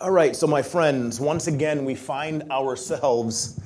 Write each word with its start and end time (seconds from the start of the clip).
All 0.00 0.12
right, 0.12 0.36
so 0.36 0.46
my 0.46 0.62
friends, 0.62 1.18
once 1.18 1.48
again, 1.48 1.84
we 1.84 1.96
find 1.96 2.48
ourselves. 2.52 3.58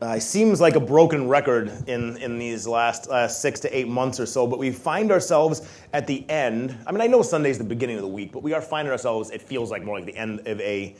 Uh, 0.00 0.10
it 0.10 0.20
seems 0.20 0.60
like 0.60 0.76
a 0.76 0.80
broken 0.80 1.26
record 1.26 1.72
in, 1.88 2.16
in 2.18 2.38
these 2.38 2.68
last, 2.68 3.08
last 3.10 3.42
six 3.42 3.58
to 3.60 3.76
eight 3.76 3.88
months 3.88 4.20
or 4.20 4.26
so, 4.26 4.46
but 4.46 4.60
we 4.60 4.70
find 4.70 5.10
ourselves 5.10 5.68
at 5.92 6.06
the 6.06 6.28
end. 6.30 6.78
I 6.86 6.92
mean, 6.92 7.00
I 7.00 7.08
know 7.08 7.22
Sunday's 7.22 7.58
the 7.58 7.64
beginning 7.64 7.96
of 7.96 8.02
the 8.02 8.08
week, 8.08 8.30
but 8.30 8.44
we 8.44 8.52
are 8.52 8.62
finding 8.62 8.92
ourselves, 8.92 9.30
it 9.30 9.42
feels 9.42 9.72
like 9.72 9.82
more 9.82 9.96
like 9.96 10.06
the 10.06 10.16
end 10.16 10.46
of 10.46 10.60
a, 10.60 10.94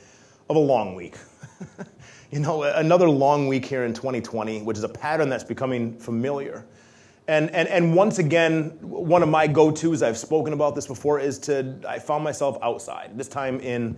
of 0.49 0.57
a 0.57 0.59
long 0.59 0.95
week. 0.95 1.15
you 2.31 2.39
know, 2.39 2.63
another 2.63 3.09
long 3.09 3.47
week 3.47 3.63
here 3.63 3.85
in 3.85 3.93
2020, 3.93 4.63
which 4.63 4.77
is 4.77 4.83
a 4.83 4.89
pattern 4.89 5.29
that's 5.29 5.45
becoming 5.45 5.97
familiar. 5.97 6.65
And, 7.29 7.51
and, 7.51 7.69
and 7.69 7.95
once 7.95 8.19
again, 8.19 8.71
one 8.81 9.23
of 9.23 9.29
my 9.29 9.47
go 9.47 9.71
tos, 9.71 10.03
I've 10.03 10.17
spoken 10.17 10.51
about 10.51 10.75
this 10.75 10.87
before, 10.87 11.21
is 11.21 11.39
to, 11.39 11.73
I 11.87 11.99
found 11.99 12.25
myself 12.25 12.57
outside, 12.61 13.17
this 13.17 13.29
time 13.29 13.61
in 13.61 13.95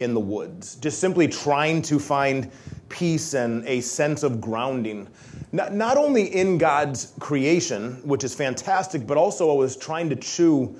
in 0.00 0.14
the 0.14 0.20
woods, 0.20 0.76
just 0.76 1.00
simply 1.00 1.26
trying 1.26 1.82
to 1.82 1.98
find 1.98 2.50
peace 2.88 3.34
and 3.34 3.66
a 3.66 3.80
sense 3.80 4.22
of 4.22 4.40
grounding. 4.40 5.08
Not, 5.52 5.74
not 5.74 5.96
only 5.96 6.34
in 6.34 6.58
God's 6.58 7.12
creation, 7.18 7.94
which 8.04 8.24
is 8.24 8.34
fantastic, 8.34 9.06
but 9.06 9.16
also 9.16 9.50
I 9.50 9.54
was 9.54 9.76
trying 9.76 10.08
to 10.10 10.16
chew 10.16 10.76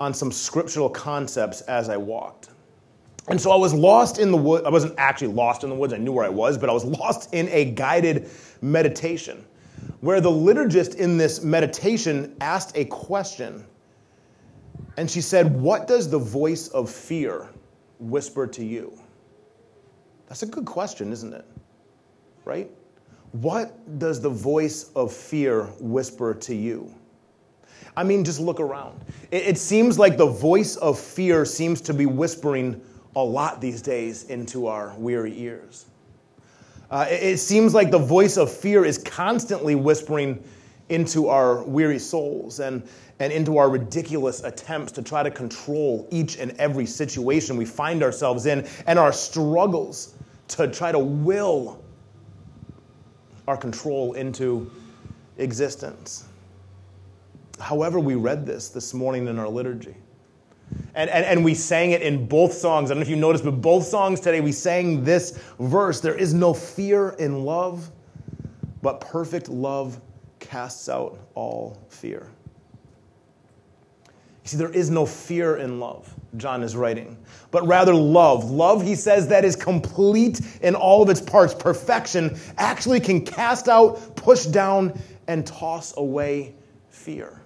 on 0.00 0.12
some 0.12 0.30
scriptural 0.30 0.90
concepts 0.90 1.62
as 1.62 1.88
I 1.88 1.96
walked. 1.96 2.50
And 3.28 3.40
so 3.40 3.50
I 3.50 3.56
was 3.56 3.72
lost 3.72 4.18
in 4.18 4.30
the 4.30 4.36
woods. 4.36 4.66
I 4.66 4.68
wasn't 4.68 4.94
actually 4.98 5.28
lost 5.28 5.64
in 5.64 5.70
the 5.70 5.76
woods, 5.76 5.94
I 5.94 5.96
knew 5.96 6.12
where 6.12 6.26
I 6.26 6.30
was, 6.30 6.58
but 6.58 6.68
I 6.68 6.72
was 6.72 6.84
lost 6.84 7.32
in 7.32 7.48
a 7.48 7.64
guided 7.64 8.28
meditation 8.60 9.44
where 10.00 10.20
the 10.20 10.30
liturgist 10.30 10.96
in 10.96 11.16
this 11.16 11.42
meditation 11.42 12.36
asked 12.40 12.76
a 12.76 12.84
question. 12.86 13.64
And 14.96 15.10
she 15.10 15.20
said, 15.20 15.58
What 15.58 15.86
does 15.86 16.10
the 16.10 16.18
voice 16.18 16.68
of 16.68 16.90
fear 16.90 17.48
whisper 18.10 18.46
to 18.46 18.64
you? 18.64 18.98
That's 20.28 20.42
a 20.42 20.46
good 20.46 20.64
question, 20.64 21.12
isn't 21.12 21.32
it? 21.32 21.44
Right? 22.44 22.70
What 23.32 23.98
does 23.98 24.20
the 24.20 24.30
voice 24.30 24.90
of 24.94 25.12
fear 25.12 25.64
whisper 25.80 26.34
to 26.34 26.54
you? 26.54 26.94
I 27.96 28.04
mean, 28.04 28.24
just 28.24 28.40
look 28.40 28.60
around. 28.60 29.00
It, 29.30 29.46
it, 29.48 29.58
seems 29.58 29.98
like 29.98 30.16
the 30.16 30.26
voice 30.26 30.76
of 30.76 30.98
fear 30.98 31.44
seems 31.44 31.80
to 31.82 31.94
be 31.94 32.06
whispering 32.06 32.80
a 33.16 33.22
lot 33.22 33.60
these 33.60 33.82
days 33.82 34.24
into 34.24 34.66
our 34.66 34.94
weary 34.96 35.38
ears. 35.40 35.86
Uh, 36.90 37.06
it, 37.08 37.22
it 37.22 37.38
seems 37.38 37.74
like 37.74 37.90
the 37.90 37.98
voice 37.98 38.36
of 38.36 38.52
fear 38.52 38.84
is 38.84 38.98
constantly 38.98 39.74
whispering 39.74 40.42
into 40.88 41.28
our 41.28 41.62
weary 41.62 41.98
souls. 41.98 42.60
And, 42.60 42.82
and 43.20 43.32
into 43.32 43.58
our 43.58 43.68
ridiculous 43.68 44.42
attempts 44.42 44.92
to 44.92 45.02
try 45.02 45.22
to 45.22 45.30
control 45.30 46.08
each 46.10 46.38
and 46.38 46.52
every 46.52 46.86
situation 46.86 47.56
we 47.56 47.64
find 47.64 48.02
ourselves 48.02 48.46
in 48.46 48.66
and 48.86 48.98
our 48.98 49.12
struggles 49.12 50.14
to 50.48 50.68
try 50.68 50.90
to 50.92 50.98
will 50.98 51.82
our 53.46 53.56
control 53.56 54.14
into 54.14 54.70
existence. 55.38 56.24
However, 57.60 58.00
we 58.00 58.14
read 58.14 58.46
this 58.46 58.68
this 58.70 58.94
morning 58.94 59.28
in 59.28 59.38
our 59.38 59.48
liturgy. 59.48 59.94
And, 60.94 61.10
and, 61.10 61.24
and 61.24 61.44
we 61.44 61.54
sang 61.54 61.90
it 61.90 62.02
in 62.02 62.26
both 62.26 62.52
songs. 62.52 62.90
I 62.90 62.94
don't 62.94 63.00
know 63.00 63.02
if 63.02 63.08
you 63.08 63.16
noticed, 63.16 63.44
but 63.44 63.60
both 63.60 63.84
songs 63.84 64.20
today 64.20 64.40
we 64.40 64.52
sang 64.52 65.04
this 65.04 65.38
verse 65.60 66.00
There 66.00 66.14
is 66.14 66.34
no 66.34 66.54
fear 66.54 67.10
in 67.10 67.44
love, 67.44 67.90
but 68.82 69.00
perfect 69.00 69.48
love 69.48 70.00
casts 70.40 70.88
out 70.88 71.18
all 71.34 71.78
fear. 71.88 72.28
You 74.44 74.50
see, 74.50 74.56
there 74.58 74.72
is 74.72 74.90
no 74.90 75.06
fear 75.06 75.56
in 75.56 75.80
love, 75.80 76.14
John 76.36 76.62
is 76.62 76.76
writing, 76.76 77.16
but 77.50 77.66
rather 77.66 77.94
love. 77.94 78.50
Love, 78.50 78.82
he 78.82 78.94
says, 78.94 79.26
that 79.28 79.42
is 79.42 79.56
complete 79.56 80.42
in 80.60 80.74
all 80.74 81.02
of 81.02 81.08
its 81.08 81.20
parts. 81.20 81.54
Perfection 81.54 82.38
actually 82.58 83.00
can 83.00 83.24
cast 83.24 83.68
out, 83.70 84.14
push 84.16 84.44
down, 84.44 85.00
and 85.28 85.46
toss 85.46 85.96
away 85.96 86.54
fear. 86.90 87.40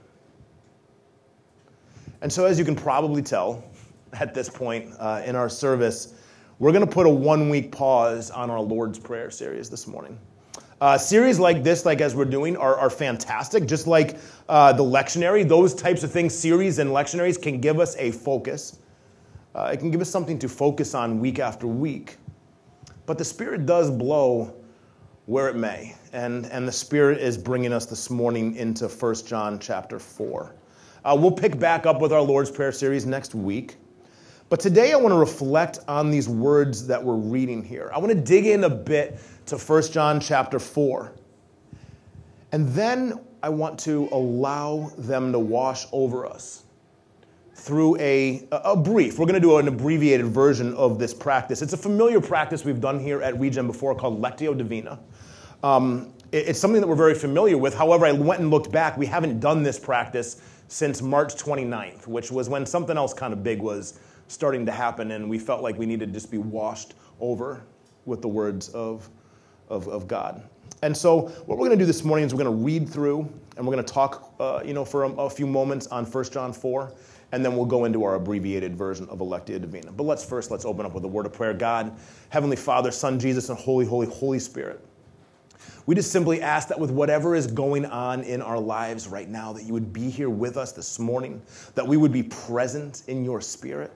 And 2.20 2.32
so, 2.32 2.46
as 2.46 2.58
you 2.58 2.64
can 2.64 2.74
probably 2.74 3.22
tell 3.22 3.62
at 4.14 4.34
this 4.34 4.48
point 4.48 4.92
uh, 4.98 5.22
in 5.24 5.36
our 5.36 5.48
service, 5.48 6.14
we're 6.58 6.72
going 6.72 6.84
to 6.84 6.92
put 6.92 7.06
a 7.06 7.10
one 7.10 7.48
week 7.48 7.70
pause 7.70 8.32
on 8.32 8.50
our 8.50 8.60
Lord's 8.60 8.98
Prayer 8.98 9.30
series 9.30 9.70
this 9.70 9.86
morning. 9.86 10.18
Uh, 10.80 10.96
series 10.96 11.40
like 11.40 11.64
this, 11.64 11.84
like 11.84 12.00
as 12.00 12.14
we're 12.14 12.24
doing, 12.24 12.56
are, 12.56 12.76
are 12.76 12.90
fantastic. 12.90 13.66
Just 13.66 13.86
like 13.88 14.16
uh, 14.48 14.72
the 14.72 14.82
lectionary, 14.82 15.46
those 15.46 15.74
types 15.74 16.04
of 16.04 16.12
things, 16.12 16.32
series 16.32 16.78
and 16.78 16.90
lectionaries 16.90 17.40
can 17.40 17.60
give 17.60 17.80
us 17.80 17.96
a 17.96 18.12
focus. 18.12 18.78
Uh, 19.54 19.70
it 19.72 19.78
can 19.78 19.90
give 19.90 20.00
us 20.00 20.08
something 20.08 20.38
to 20.38 20.48
focus 20.48 20.94
on 20.94 21.18
week 21.18 21.40
after 21.40 21.66
week. 21.66 22.16
But 23.06 23.18
the 23.18 23.24
Spirit 23.24 23.66
does 23.66 23.90
blow 23.90 24.54
where 25.26 25.48
it 25.48 25.56
may. 25.56 25.96
And, 26.12 26.46
and 26.46 26.68
the 26.68 26.72
Spirit 26.72 27.18
is 27.18 27.36
bringing 27.36 27.72
us 27.72 27.86
this 27.86 28.08
morning 28.08 28.54
into 28.54 28.86
1 28.86 29.14
John 29.26 29.58
chapter 29.58 29.98
4. 29.98 30.54
Uh, 31.04 31.16
we'll 31.18 31.32
pick 31.32 31.58
back 31.58 31.86
up 31.86 32.00
with 32.00 32.12
our 32.12 32.22
Lord's 32.22 32.50
Prayer 32.50 32.72
series 32.72 33.04
next 33.04 33.34
week. 33.34 33.76
But 34.48 34.60
today 34.60 34.92
I 34.92 34.96
want 34.96 35.12
to 35.12 35.18
reflect 35.18 35.80
on 35.88 36.10
these 36.10 36.26
words 36.26 36.86
that 36.86 37.02
we're 37.02 37.16
reading 37.16 37.62
here. 37.62 37.90
I 37.94 37.98
want 37.98 38.12
to 38.12 38.20
dig 38.20 38.46
in 38.46 38.64
a 38.64 38.70
bit 38.70 39.18
to 39.46 39.58
1 39.58 39.82
John 39.92 40.20
chapter 40.20 40.58
4. 40.58 41.12
And 42.52 42.68
then 42.70 43.20
I 43.42 43.50
want 43.50 43.78
to 43.80 44.08
allow 44.10 44.90
them 44.96 45.32
to 45.32 45.38
wash 45.38 45.86
over 45.92 46.24
us 46.24 46.64
through 47.54 47.98
a, 47.98 48.48
a 48.50 48.74
brief. 48.74 49.18
We're 49.18 49.26
going 49.26 49.34
to 49.34 49.40
do 49.40 49.58
an 49.58 49.68
abbreviated 49.68 50.26
version 50.26 50.74
of 50.76 50.98
this 50.98 51.12
practice. 51.12 51.60
It's 51.60 51.74
a 51.74 51.78
familiar 51.78 52.20
practice 52.20 52.64
we've 52.64 52.80
done 52.80 52.98
here 52.98 53.20
at 53.20 53.38
Regen 53.38 53.66
before 53.66 53.94
called 53.94 54.22
Lectio 54.22 54.56
Divina. 54.56 54.98
Um, 55.62 56.14
it's 56.32 56.58
something 56.58 56.80
that 56.80 56.86
we're 56.86 56.94
very 56.94 57.14
familiar 57.14 57.58
with. 57.58 57.74
However, 57.74 58.06
I 58.06 58.12
went 58.12 58.40
and 58.40 58.50
looked 58.50 58.72
back. 58.72 58.96
We 58.96 59.06
haven't 59.06 59.40
done 59.40 59.62
this 59.62 59.78
practice 59.78 60.40
since 60.68 61.02
March 61.02 61.34
29th, 61.34 62.06
which 62.06 62.30
was 62.30 62.48
when 62.48 62.64
something 62.64 62.96
else 62.96 63.12
kind 63.12 63.34
of 63.34 63.42
big 63.42 63.60
was 63.60 63.98
starting 64.28 64.64
to 64.66 64.72
happen, 64.72 65.10
and 65.10 65.28
we 65.28 65.38
felt 65.38 65.62
like 65.62 65.76
we 65.76 65.86
needed 65.86 66.06
to 66.06 66.12
just 66.12 66.30
be 66.30 66.38
washed 66.38 66.94
over 67.20 67.64
with 68.04 68.22
the 68.22 68.28
words 68.28 68.68
of, 68.70 69.08
of, 69.68 69.88
of 69.88 70.06
God. 70.06 70.48
And 70.82 70.96
so, 70.96 71.22
what 71.46 71.58
we're 71.58 71.66
going 71.66 71.78
to 71.78 71.82
do 71.82 71.86
this 71.86 72.04
morning 72.04 72.24
is 72.24 72.32
we're 72.32 72.44
going 72.44 72.56
to 72.56 72.64
read 72.64 72.88
through 72.88 73.28
and 73.56 73.66
we're 73.66 73.74
going 73.74 73.84
to 73.84 73.92
talk, 73.92 74.32
uh, 74.38 74.60
you 74.64 74.72
know, 74.72 74.84
for 74.84 75.04
a, 75.04 75.10
a, 75.14 75.30
few 75.30 75.46
moments 75.46 75.88
on 75.88 76.04
1 76.04 76.24
John 76.24 76.52
4, 76.52 76.92
and 77.32 77.44
then 77.44 77.56
we'll 77.56 77.66
go 77.66 77.84
into 77.84 78.04
our 78.04 78.14
abbreviated 78.14 78.76
version 78.76 79.08
of 79.08 79.18
Lectio 79.18 79.60
Divina. 79.60 79.90
But 79.90 80.04
let's 80.04 80.24
first 80.24 80.52
let's 80.52 80.64
open 80.64 80.86
up 80.86 80.94
with 80.94 81.02
a 81.04 81.08
word 81.08 81.26
of 81.26 81.32
prayer. 81.32 81.52
God, 81.52 81.98
Heavenly 82.28 82.56
Father, 82.56 82.92
Son 82.92 83.18
Jesus, 83.18 83.48
and 83.48 83.58
Holy, 83.58 83.84
Holy, 83.84 84.06
Holy 84.06 84.38
Spirit. 84.38 84.84
We 85.86 85.94
just 85.94 86.12
simply 86.12 86.42
ask 86.42 86.68
that 86.68 86.78
with 86.78 86.90
whatever 86.90 87.34
is 87.34 87.46
going 87.46 87.86
on 87.86 88.22
in 88.22 88.40
our 88.42 88.58
lives 88.58 89.08
right 89.08 89.28
now, 89.28 89.52
that 89.54 89.64
you 89.64 89.72
would 89.72 89.92
be 89.92 90.10
here 90.10 90.30
with 90.30 90.56
us 90.56 90.72
this 90.72 90.98
morning, 90.98 91.42
that 91.74 91.86
we 91.86 91.96
would 91.96 92.12
be 92.12 92.22
present 92.22 93.02
in 93.08 93.24
your 93.24 93.40
spirit 93.40 93.90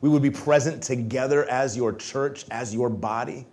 we 0.00 0.08
would 0.08 0.22
be 0.22 0.30
present 0.30 0.82
together 0.82 1.48
as 1.48 1.76
your 1.76 1.92
church, 1.92 2.44
as 2.50 2.74
your 2.74 2.88
body, 2.90 3.46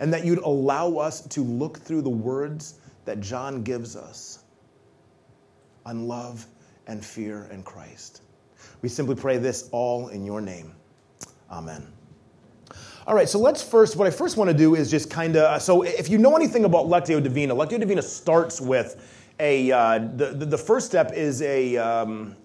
and 0.00 0.12
that 0.12 0.24
you'd 0.24 0.38
allow 0.38 0.96
us 0.96 1.20
to 1.28 1.42
look 1.42 1.78
through 1.78 2.02
the 2.02 2.10
words 2.10 2.80
that 3.04 3.20
John 3.20 3.62
gives 3.62 3.96
us 3.96 4.40
on 5.84 6.06
love 6.06 6.46
and 6.86 7.04
fear 7.04 7.48
in 7.50 7.62
Christ. 7.62 8.22
We 8.82 8.88
simply 8.88 9.14
pray 9.14 9.38
this 9.38 9.68
all 9.72 10.08
in 10.08 10.24
your 10.24 10.40
name. 10.40 10.74
Amen. 11.50 11.86
All 13.06 13.14
right, 13.14 13.28
so 13.28 13.38
let's 13.38 13.62
first, 13.62 13.96
what 13.96 14.06
I 14.06 14.10
first 14.10 14.36
want 14.36 14.50
to 14.50 14.56
do 14.56 14.74
is 14.74 14.90
just 14.90 15.10
kind 15.10 15.36
of, 15.36 15.62
so 15.62 15.82
if 15.82 16.10
you 16.10 16.18
know 16.18 16.36
anything 16.36 16.66
about 16.66 16.86
Lectio 16.86 17.22
Divina, 17.22 17.54
Lectio 17.54 17.80
Divina 17.80 18.02
starts 18.02 18.60
with 18.60 19.02
a, 19.40 19.72
uh, 19.72 19.98
the, 20.16 20.34
the, 20.34 20.44
the, 20.44 20.58
first 20.58 20.86
step 20.86 21.12
is 21.14 21.40
a, 21.40 21.78
um, 21.78 22.36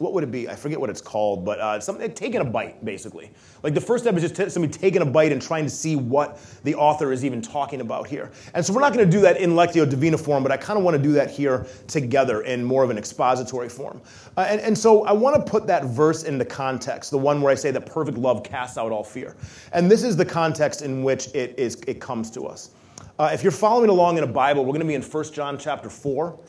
what 0.00 0.14
would 0.14 0.24
it 0.24 0.30
be? 0.30 0.48
I 0.48 0.56
forget 0.56 0.80
what 0.80 0.88
it's 0.88 1.02
called, 1.02 1.44
but 1.44 1.60
uh, 1.60 1.78
something 1.78 2.10
taking 2.14 2.40
a 2.40 2.44
bite, 2.44 2.82
basically. 2.82 3.30
Like 3.62 3.74
the 3.74 3.82
first 3.82 4.02
step 4.02 4.16
is 4.16 4.22
just 4.22 4.34
t- 4.34 4.48
somebody 4.48 4.72
taking 4.72 5.02
a 5.02 5.04
bite 5.04 5.30
and 5.30 5.42
trying 5.42 5.64
to 5.64 5.70
see 5.70 5.94
what 5.94 6.40
the 6.64 6.74
author 6.74 7.12
is 7.12 7.22
even 7.22 7.42
talking 7.42 7.82
about 7.82 8.06
here. 8.06 8.30
And 8.54 8.64
so 8.64 8.72
we're 8.72 8.80
not 8.80 8.94
going 8.94 9.04
to 9.04 9.10
do 9.10 9.20
that 9.20 9.36
in 9.36 9.50
Lectio 9.50 9.88
Divina 9.88 10.16
form, 10.16 10.42
but 10.42 10.50
I 10.50 10.56
kind 10.56 10.78
of 10.78 10.86
want 10.86 10.96
to 10.96 11.02
do 11.02 11.12
that 11.12 11.30
here 11.30 11.66
together 11.86 12.40
in 12.40 12.64
more 12.64 12.82
of 12.82 12.88
an 12.88 12.96
expository 12.96 13.68
form. 13.68 14.00
Uh, 14.38 14.46
and, 14.48 14.62
and 14.62 14.76
so 14.76 15.04
I 15.04 15.12
want 15.12 15.36
to 15.36 15.50
put 15.50 15.66
that 15.66 15.84
verse 15.84 16.22
into 16.22 16.46
context, 16.46 17.10
the 17.10 17.18
one 17.18 17.42
where 17.42 17.52
I 17.52 17.54
say 17.54 17.70
that 17.70 17.84
perfect 17.84 18.16
love 18.16 18.42
casts 18.42 18.78
out 18.78 18.92
all 18.92 19.04
fear. 19.04 19.36
And 19.74 19.90
this 19.90 20.02
is 20.02 20.16
the 20.16 20.24
context 20.24 20.80
in 20.80 21.02
which 21.02 21.26
it, 21.34 21.54
is, 21.58 21.74
it 21.86 22.00
comes 22.00 22.30
to 22.30 22.46
us. 22.46 22.70
Uh, 23.18 23.28
if 23.34 23.42
you're 23.42 23.52
following 23.52 23.90
along 23.90 24.16
in 24.16 24.24
a 24.24 24.26
Bible, 24.26 24.64
we're 24.64 24.72
going 24.72 24.80
to 24.80 24.86
be 24.86 24.94
in 24.94 25.02
1 25.02 25.24
John 25.34 25.58
chapter 25.58 25.90
4, 25.90 26.40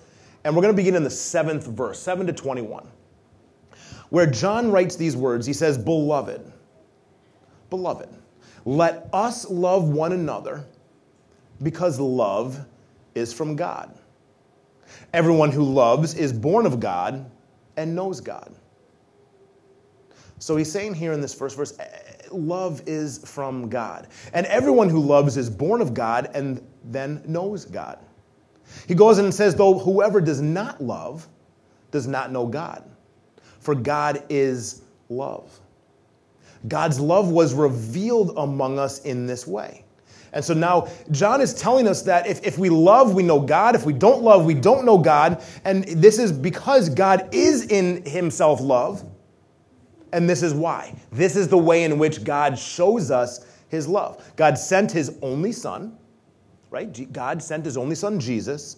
and 0.46 0.56
we're 0.56 0.62
going 0.62 0.74
to 0.74 0.78
begin 0.78 0.96
in 0.96 1.04
the 1.04 1.10
seventh 1.10 1.68
verse, 1.68 2.00
7 2.00 2.26
to 2.28 2.32
21 2.32 2.88
where 4.10 4.26
John 4.26 4.72
writes 4.72 4.96
these 4.96 5.16
words. 5.16 5.46
He 5.46 5.54
says, 5.54 5.78
Beloved, 5.78 6.52
beloved, 7.70 8.10
let 8.66 9.10
us 9.14 9.50
love 9.50 9.90
one 9.90 10.12
another 10.12 10.66
because 11.64 12.00
love 12.00 12.66
is 13.16 13.34
from 13.34 13.56
God. 13.56 13.98
Everyone 15.14 15.52
who 15.52 15.64
loves 15.64 16.14
is 16.16 16.34
born 16.34 16.66
of 16.66 16.80
God 16.80 17.30
and 17.78 17.96
knows 17.96 18.20
God. 18.20 18.54
So 20.40 20.56
he's 20.56 20.72
saying 20.72 20.96
here 20.96 21.14
in 21.14 21.22
this 21.22 21.34
first 21.34 21.56
verse, 21.56 21.78
eh, 21.80 21.86
love 22.32 22.82
is 22.88 23.20
from 23.30 23.70
God. 23.70 24.08
And 24.34 24.46
everyone 24.48 24.90
who 24.90 25.00
loves 25.00 25.38
is 25.38 25.50
born 25.50 25.82
of 25.82 25.94
God 25.94 26.32
and 26.34 26.66
then 26.86 27.22
knows 27.28 27.66
God. 27.66 28.00
He 28.88 28.96
goes 28.96 29.20
in 29.20 29.26
and 29.26 29.34
says, 29.34 29.54
though 29.56 29.78
whoever 29.78 30.20
does 30.20 30.42
not 30.42 30.82
love 30.82 31.28
does 31.92 32.08
not 32.08 32.32
know 32.32 32.48
God, 32.48 32.84
for 33.62 33.76
God 33.76 34.24
is 34.28 34.82
love. 35.08 35.60
God's 36.68 37.00
love 37.00 37.30
was 37.30 37.54
revealed 37.54 38.34
among 38.38 38.78
us 38.78 39.00
in 39.04 39.26
this 39.26 39.48
way. 39.48 39.86
And 40.34 40.44
so 40.44 40.54
now 40.54 40.88
John 41.12 41.42
is 41.42 41.54
telling 41.54 41.88
us 41.88 42.02
that 42.04 42.28
if, 42.28 42.46
if 42.46 42.58
we 42.58 42.70
love, 42.70 43.14
we 43.14 43.24
know 43.24 43.40
God. 43.40 43.76
If 43.76 43.86
we 43.86 43.94
don't 43.94 44.24
love, 44.24 44.46
we 44.46 44.54
don't 44.54 44.86
know 44.86 44.98
God. 44.98 45.44
And 45.66 45.84
this 45.84 46.20
is 46.20 46.32
because 46.32 46.90
God 46.90 47.30
is 47.34 47.68
in 47.68 48.06
himself 48.06 48.62
love. 48.62 49.04
And 50.14 50.30
this 50.30 50.44
is 50.44 50.54
why. 50.54 50.96
This 51.12 51.36
is 51.36 51.48
the 51.48 51.58
way 51.58 51.84
in 51.84 51.98
which 51.98 52.24
God 52.24 52.58
shows 52.58 53.12
us 53.12 53.46
his 53.70 53.88
love. 53.88 54.24
God 54.36 54.58
sent 54.58 54.92
his 54.92 55.18
only 55.22 55.52
son, 55.52 55.98
right? 56.70 57.12
God 57.14 57.42
sent 57.42 57.66
his 57.66 57.78
only 57.78 57.96
son, 57.96 58.20
Jesus, 58.20 58.78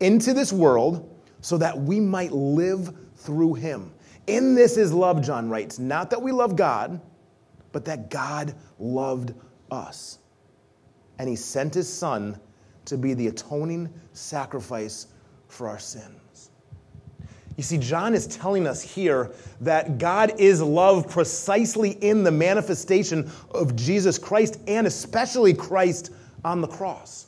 into 0.00 0.32
this 0.32 0.52
world 0.52 1.08
so 1.40 1.56
that 1.58 1.78
we 1.78 2.00
might 2.00 2.32
live 2.32 2.94
through 3.16 3.54
him. 3.54 3.92
In 4.26 4.54
this 4.54 4.76
is 4.76 4.92
love, 4.92 5.22
John 5.22 5.48
writes. 5.48 5.78
Not 5.78 6.10
that 6.10 6.20
we 6.22 6.32
love 6.32 6.56
God, 6.56 7.00
but 7.72 7.84
that 7.84 8.10
God 8.10 8.54
loved 8.78 9.34
us. 9.70 10.18
And 11.18 11.28
he 11.28 11.36
sent 11.36 11.74
his 11.74 11.92
son 11.92 12.38
to 12.86 12.96
be 12.96 13.14
the 13.14 13.28
atoning 13.28 13.92
sacrifice 14.12 15.08
for 15.48 15.68
our 15.68 15.78
sins. 15.78 16.50
You 17.56 17.62
see, 17.62 17.76
John 17.76 18.14
is 18.14 18.26
telling 18.26 18.66
us 18.66 18.80
here 18.80 19.32
that 19.60 19.98
God 19.98 20.40
is 20.40 20.62
love 20.62 21.10
precisely 21.10 21.90
in 21.90 22.24
the 22.24 22.30
manifestation 22.30 23.30
of 23.50 23.76
Jesus 23.76 24.18
Christ 24.18 24.58
and 24.66 24.86
especially 24.86 25.52
Christ 25.52 26.10
on 26.42 26.62
the 26.62 26.68
cross. 26.68 27.26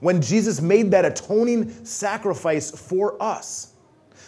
When 0.00 0.20
Jesus 0.20 0.60
made 0.60 0.90
that 0.90 1.04
atoning 1.04 1.84
sacrifice 1.84 2.70
for 2.70 3.20
us, 3.22 3.74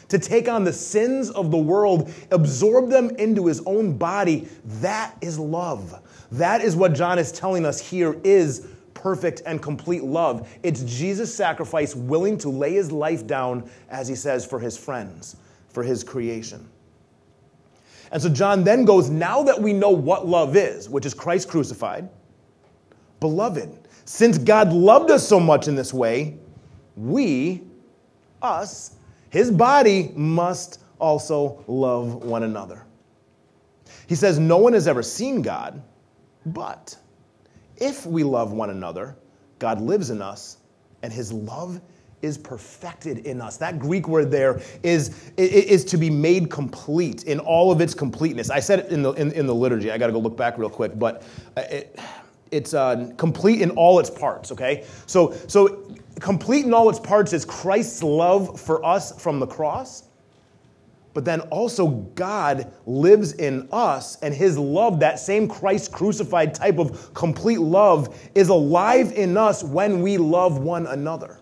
to 0.08 0.19
take 0.19 0.49
on 0.49 0.64
the 0.64 0.73
sins 0.73 1.31
of 1.31 1.50
the 1.50 1.58
world, 1.58 2.12
absorb 2.31 2.90
them 2.90 3.11
into 3.17 3.46
his 3.46 3.62
own 3.67 3.96
body. 3.96 4.49
That 4.64 5.14
is 5.20 5.38
love. 5.38 6.02
That 6.32 6.61
is 6.61 6.76
what 6.76 6.94
John 6.94 7.19
is 7.19 7.32
telling 7.32 7.64
us 7.64 7.81
here 7.81 8.20
is 8.25 8.69
perfect 8.94 9.43
and 9.46 9.62
complete 9.62 10.02
love. 10.02 10.49
It's 10.62 10.82
Jesus' 10.82 11.35
sacrifice, 11.35 11.94
willing 11.94 12.37
to 12.38 12.49
lay 12.49 12.75
his 12.75 12.90
life 12.90 13.26
down, 13.26 13.70
as 13.90 14.08
he 14.08 14.14
says, 14.14 14.44
for 14.44 14.58
his 14.58 14.76
friends, 14.76 15.37
for 15.69 15.82
his 15.82 16.02
creation. 16.02 16.69
And 18.11 18.20
so 18.20 18.29
John 18.29 18.64
then 18.64 18.84
goes, 18.84 19.11
now 19.11 19.43
that 19.43 19.61
we 19.61 19.73
know 19.73 19.91
what 19.91 20.26
love 20.26 20.56
is, 20.56 20.88
which 20.88 21.06
is 21.06 21.14
Christ 21.14 21.49
crucified, 21.49 22.08
beloved, 23.20 23.87
since 24.05 24.38
God 24.38 24.73
loved 24.73 25.11
us 25.11 25.26
so 25.26 25.38
much 25.38 25.69
in 25.69 25.75
this 25.75 25.93
way, 25.93 26.38
we, 26.96 27.62
us, 28.43 28.96
his 29.30 29.50
body 29.50 30.12
must 30.14 30.80
also 30.98 31.64
love 31.66 32.25
one 32.25 32.42
another. 32.42 32.84
He 34.06 34.14
says, 34.14 34.38
No 34.38 34.58
one 34.58 34.72
has 34.72 34.88
ever 34.88 35.02
seen 35.02 35.42
God, 35.42 35.82
but 36.46 36.96
if 37.76 38.06
we 38.06 38.25
love 38.25 38.52
one 38.52 38.70
another, 38.70 39.16
God 39.58 39.80
lives 39.80 40.10
in 40.10 40.22
us, 40.22 40.58
and 41.02 41.12
his 41.12 41.32
love 41.32 41.80
is 42.22 42.36
perfected 42.36 43.19
in 43.19 43.40
us. 43.40 43.56
That 43.58 43.78
Greek 43.78 44.08
word 44.08 44.30
there 44.30 44.60
is, 44.82 45.31
is 45.36 45.84
to 45.84 45.96
be 45.96 46.10
made 46.10 46.50
complete 46.50 47.24
in 47.24 47.38
all 47.38 47.70
of 47.70 47.81
its 47.81 47.94
completeness. 47.94 48.50
I 48.50 48.60
said 48.60 48.81
it 48.81 48.86
in 48.90 49.02
the, 49.02 49.12
in, 49.12 49.31
in 49.32 49.46
the 49.46 49.54
liturgy. 49.54 49.92
I 49.92 49.98
got 49.98 50.08
to 50.08 50.12
go 50.12 50.19
look 50.19 50.36
back 50.36 50.58
real 50.58 50.70
quick, 50.70 50.98
but 50.98 51.22
uh, 51.56 51.60
it, 51.70 51.98
it's 52.50 52.74
uh, 52.74 53.12
complete 53.16 53.60
in 53.60 53.70
all 53.70 53.98
its 53.98 54.10
parts, 54.10 54.52
okay? 54.52 54.84
So, 55.06 55.32
so 55.48 55.84
complete 56.20 56.64
in 56.64 56.74
all 56.74 56.88
its 56.88 57.00
parts 57.00 57.32
is 57.32 57.44
Christ's 57.44 58.02
love 58.02 58.60
for 58.60 58.84
us 58.84 59.20
from 59.20 59.38
the 59.38 59.46
cross. 59.46 60.04
But 61.14 61.24
then 61.24 61.40
also, 61.40 61.88
God 61.88 62.72
lives 62.86 63.32
in 63.32 63.68
us, 63.72 64.16
and 64.20 64.32
his 64.32 64.56
love, 64.56 65.00
that 65.00 65.18
same 65.18 65.48
Christ 65.48 65.90
crucified 65.90 66.54
type 66.54 66.78
of 66.78 67.12
complete 67.14 67.60
love, 67.60 68.16
is 68.34 68.50
alive 68.50 69.12
in 69.12 69.36
us 69.36 69.64
when 69.64 70.00
we 70.00 70.16
love 70.16 70.58
one 70.58 70.86
another. 70.86 71.40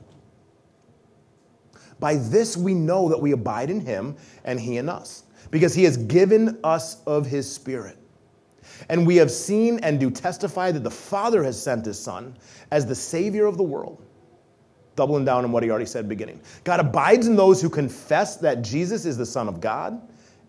By 1.99 2.17
this 2.17 2.57
we 2.57 2.75
know 2.75 3.09
that 3.09 3.21
we 3.21 3.33
abide 3.33 3.69
in 3.69 3.81
him 3.81 4.17
and 4.45 4.61
he 4.61 4.79
in 4.79 4.89
us, 4.89 5.25
because 5.51 5.75
he 5.75 5.85
has 5.85 5.97
given 5.97 6.59
us 6.65 7.03
of 7.05 7.27
his 7.27 7.53
Spirit. 7.53 7.99
And 8.89 9.07
we 9.07 9.17
have 9.17 9.31
seen 9.31 9.79
and 9.81 9.99
do 9.99 10.11
testify 10.11 10.71
that 10.73 10.85
the 10.85 10.91
Father 10.91 11.43
has 11.45 11.61
sent 11.61 11.85
his 11.85 11.99
Son 11.99 12.37
as 12.71 12.87
the 12.87 12.95
Savior 12.95 13.47
of 13.47 13.57
the 13.57 13.63
world 13.63 14.03
doubling 14.97 15.25
down 15.25 15.45
on 15.45 15.53
what 15.53 15.63
he 15.63 15.71
already 15.71 15.87
said 15.87 16.09
beginning. 16.09 16.41
God 16.65 16.81
abides 16.81 17.27
in 17.27 17.37
those 17.37 17.63
who 17.63 17.69
confess 17.69 18.37
that 18.37 18.63
Jesus 18.63 19.05
is 19.05 19.17
the 19.17 19.27
Son 19.27 19.47
of 19.47 19.61
God, 19.61 20.01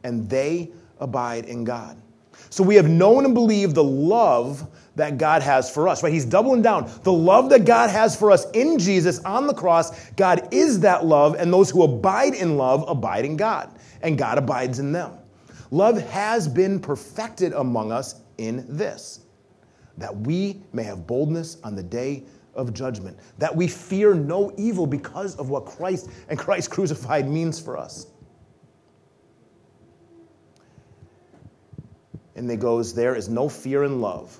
and 0.03 0.27
they 0.29 0.71
abide 0.99 1.45
in 1.45 1.63
God. 1.63 2.01
So 2.49 2.63
we 2.63 2.75
have 2.75 2.87
known 2.87 3.25
and 3.25 3.33
believed 3.33 3.75
the 3.75 3.83
love 3.83 4.67
that 4.95 5.17
God 5.17 5.43
has 5.43 5.69
for 5.69 5.87
us, 5.87 6.01
right? 6.01 6.13
He's 6.13 6.25
doubling 6.25 6.61
down. 6.61 6.89
The 7.03 7.11
love 7.11 7.49
that 7.49 7.65
God 7.65 7.89
has 7.89 8.15
for 8.15 8.31
us 8.31 8.49
in 8.51 8.79
Jesus 8.79 9.19
on 9.19 9.47
the 9.47 9.53
cross, 9.53 10.09
God 10.11 10.47
is 10.51 10.79
that 10.79 11.05
love, 11.05 11.35
and 11.35 11.51
those 11.51 11.69
who 11.69 11.83
abide 11.83 12.33
in 12.33 12.57
love 12.57 12.85
abide 12.87 13.25
in 13.25 13.37
God, 13.37 13.77
and 14.01 14.17
God 14.17 14.37
abides 14.37 14.79
in 14.79 14.91
them. 14.91 15.11
Love 15.71 16.01
has 16.09 16.47
been 16.47 16.79
perfected 16.79 17.53
among 17.53 17.91
us 17.91 18.21
in 18.37 18.65
this, 18.69 19.21
that 19.97 20.15
we 20.15 20.61
may 20.73 20.83
have 20.83 21.05
boldness 21.05 21.57
on 21.63 21.75
the 21.75 21.83
day 21.83 22.23
of 22.55 22.73
judgment, 22.73 23.17
that 23.37 23.55
we 23.55 23.67
fear 23.67 24.13
no 24.13 24.51
evil 24.57 24.87
because 24.87 25.35
of 25.35 25.49
what 25.49 25.65
Christ 25.65 26.09
and 26.29 26.39
Christ 26.39 26.71
crucified 26.71 27.27
means 27.27 27.59
for 27.59 27.77
us. 27.77 28.07
And 32.35 32.49
it 32.49 32.59
goes, 32.59 32.93
There 32.93 33.15
is 33.15 33.29
no 33.29 33.49
fear 33.49 33.83
in 33.83 33.99
love, 33.99 34.39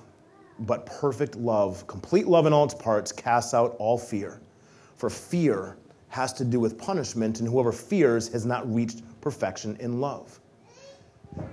but 0.60 0.86
perfect 0.86 1.36
love, 1.36 1.86
complete 1.86 2.26
love 2.26 2.46
in 2.46 2.52
all 2.52 2.64
its 2.64 2.74
parts, 2.74 3.12
casts 3.12 3.54
out 3.54 3.76
all 3.78 3.98
fear. 3.98 4.40
For 4.96 5.10
fear 5.10 5.76
has 6.08 6.32
to 6.34 6.44
do 6.44 6.58
with 6.58 6.78
punishment, 6.78 7.40
and 7.40 7.48
whoever 7.48 7.72
fears 7.72 8.28
has 8.28 8.46
not 8.46 8.72
reached 8.72 9.02
perfection 9.20 9.76
in 9.80 10.00
love. 10.00 10.40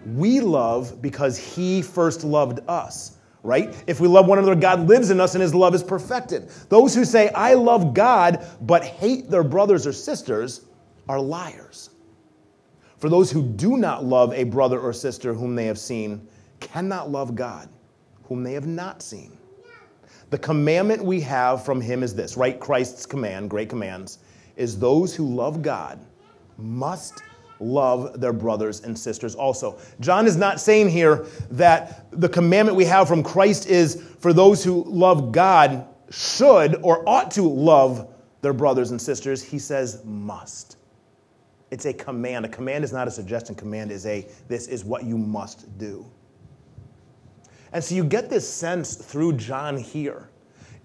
We 0.06 0.40
love 0.40 1.02
because 1.02 1.38
he 1.38 1.82
first 1.82 2.24
loved 2.24 2.60
us 2.68 3.16
right? 3.46 3.76
If 3.86 4.00
we 4.00 4.08
love 4.08 4.26
one 4.26 4.40
another, 4.40 4.56
God 4.56 4.88
lives 4.88 5.12
in 5.12 5.22
us 5.22 5.36
and 5.36 5.42
his 5.42 5.54
love 5.54 5.76
is 5.76 5.84
perfected. 5.84 6.50
Those 6.70 6.96
who 6.96 7.06
say, 7.06 7.30
I 7.30 7.54
love 7.54 7.94
God, 7.94 8.44
but 8.62 8.84
hate 8.84 9.30
their 9.30 9.44
brothers 9.44 9.86
or 9.86 9.94
sisters, 9.94 10.66
are 11.08 11.20
liars. 11.20 11.92
For 12.98 13.08
those 13.08 13.30
who 13.30 13.44
do 13.44 13.78
not 13.78 14.04
love 14.04 14.34
a 14.34 14.46
brother 14.46 14.80
or 14.80 14.92
sister 14.94 15.34
whom 15.34 15.56
they 15.56 15.66
have 15.66 15.78
seen 15.78 16.28
cannot 16.60 17.12
love 17.12 17.36
God, 17.36 17.70
whom 18.24 18.42
they 18.42 18.54
have 18.54 18.66
not 18.66 19.04
seen. 19.04 19.38
The 20.32 20.40
commandment 20.40 21.04
we 21.04 21.22
have 21.22 21.64
from 21.64 21.80
him 21.80 22.02
is 22.02 22.16
this, 22.16 22.36
right? 22.36 22.60
Christ's 22.60 23.06
command, 23.06 23.52
great 23.52 23.70
commands, 23.70 24.20
is 24.56 24.80
those 24.80 25.16
who 25.16 25.28
love 25.28 25.62
God 25.62 26.00
must 26.58 27.22
love 27.60 28.20
their 28.20 28.34
brothers 28.34 28.82
and 28.82 28.98
sisters 28.98 29.36
also. 29.36 29.80
John 30.00 30.28
is 30.28 30.36
not 30.36 30.60
saying 30.60 30.90
here 30.90 31.26
that 31.52 32.08
the 32.12 32.30
commandment 32.30 32.76
we 32.76 32.86
have 32.86 33.08
from 33.08 33.24
Christ 33.24 33.68
is 33.68 34.02
for 34.20 34.34
those 34.34 34.64
who 34.64 34.84
love 34.84 35.32
God 35.32 35.88
should 36.10 36.76
or 36.84 37.08
ought 37.08 37.32
to 37.32 37.44
love 37.44 38.14
their 38.42 38.54
brothers 38.54 38.92
and 38.92 39.02
sisters. 39.02 39.44
He 39.44 39.60
says 39.60 40.04
must. 40.06 40.78
It's 41.72 41.86
a 41.86 41.94
command. 41.94 42.46
A 42.46 42.50
command 42.50 42.84
is 42.84 42.94
not 42.94 43.08
a 43.08 43.12
suggestion, 43.12 43.56
command 43.56 43.92
is 43.92 44.06
a 44.06 44.28
this 44.48 44.68
is 44.68 44.86
what 44.86 45.04
you 45.04 45.18
must 45.18 45.78
do. 45.78 46.06
And 47.74 47.84
so 47.84 47.96
you 47.96 48.04
get 48.04 48.30
this 48.30 48.48
sense 48.48 48.96
through 48.96 49.34
John 49.34 49.78
here 49.78 50.30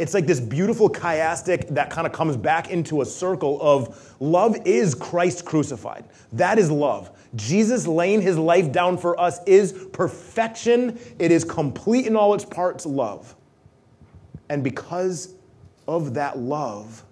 it's 0.00 0.14
like 0.14 0.26
this 0.26 0.40
beautiful 0.40 0.88
chiastic 0.88 1.69
that 1.75 1.90
kind 1.90 2.07
of 2.07 2.12
comes 2.14 2.35
back 2.37 2.71
into 2.71 3.02
a 3.02 3.07
circle 3.07 3.61
of 3.61 4.16
love 4.19 4.57
is 4.64 4.95
Christ 4.95 5.45
crucified. 5.45 6.07
That 6.33 6.59
is 6.59 6.71
love. 6.71 7.11
Jesus 7.37 7.87
laying 7.87 8.23
his 8.23 8.38
life 8.38 8.73
down 8.73 8.97
for 8.97 9.21
us 9.21 9.45
is 9.45 9.73
perfection. 9.92 10.99
It 11.19 11.30
is 11.30 11.45
complete 11.45 12.07
in 12.07 12.16
all 12.16 12.33
its 12.33 12.47
parts 12.47 12.87
love. 12.87 13.37
And 14.49 14.64
because 14.64 15.35
of 15.87 16.14
that 16.14 16.38
love, 16.38 17.04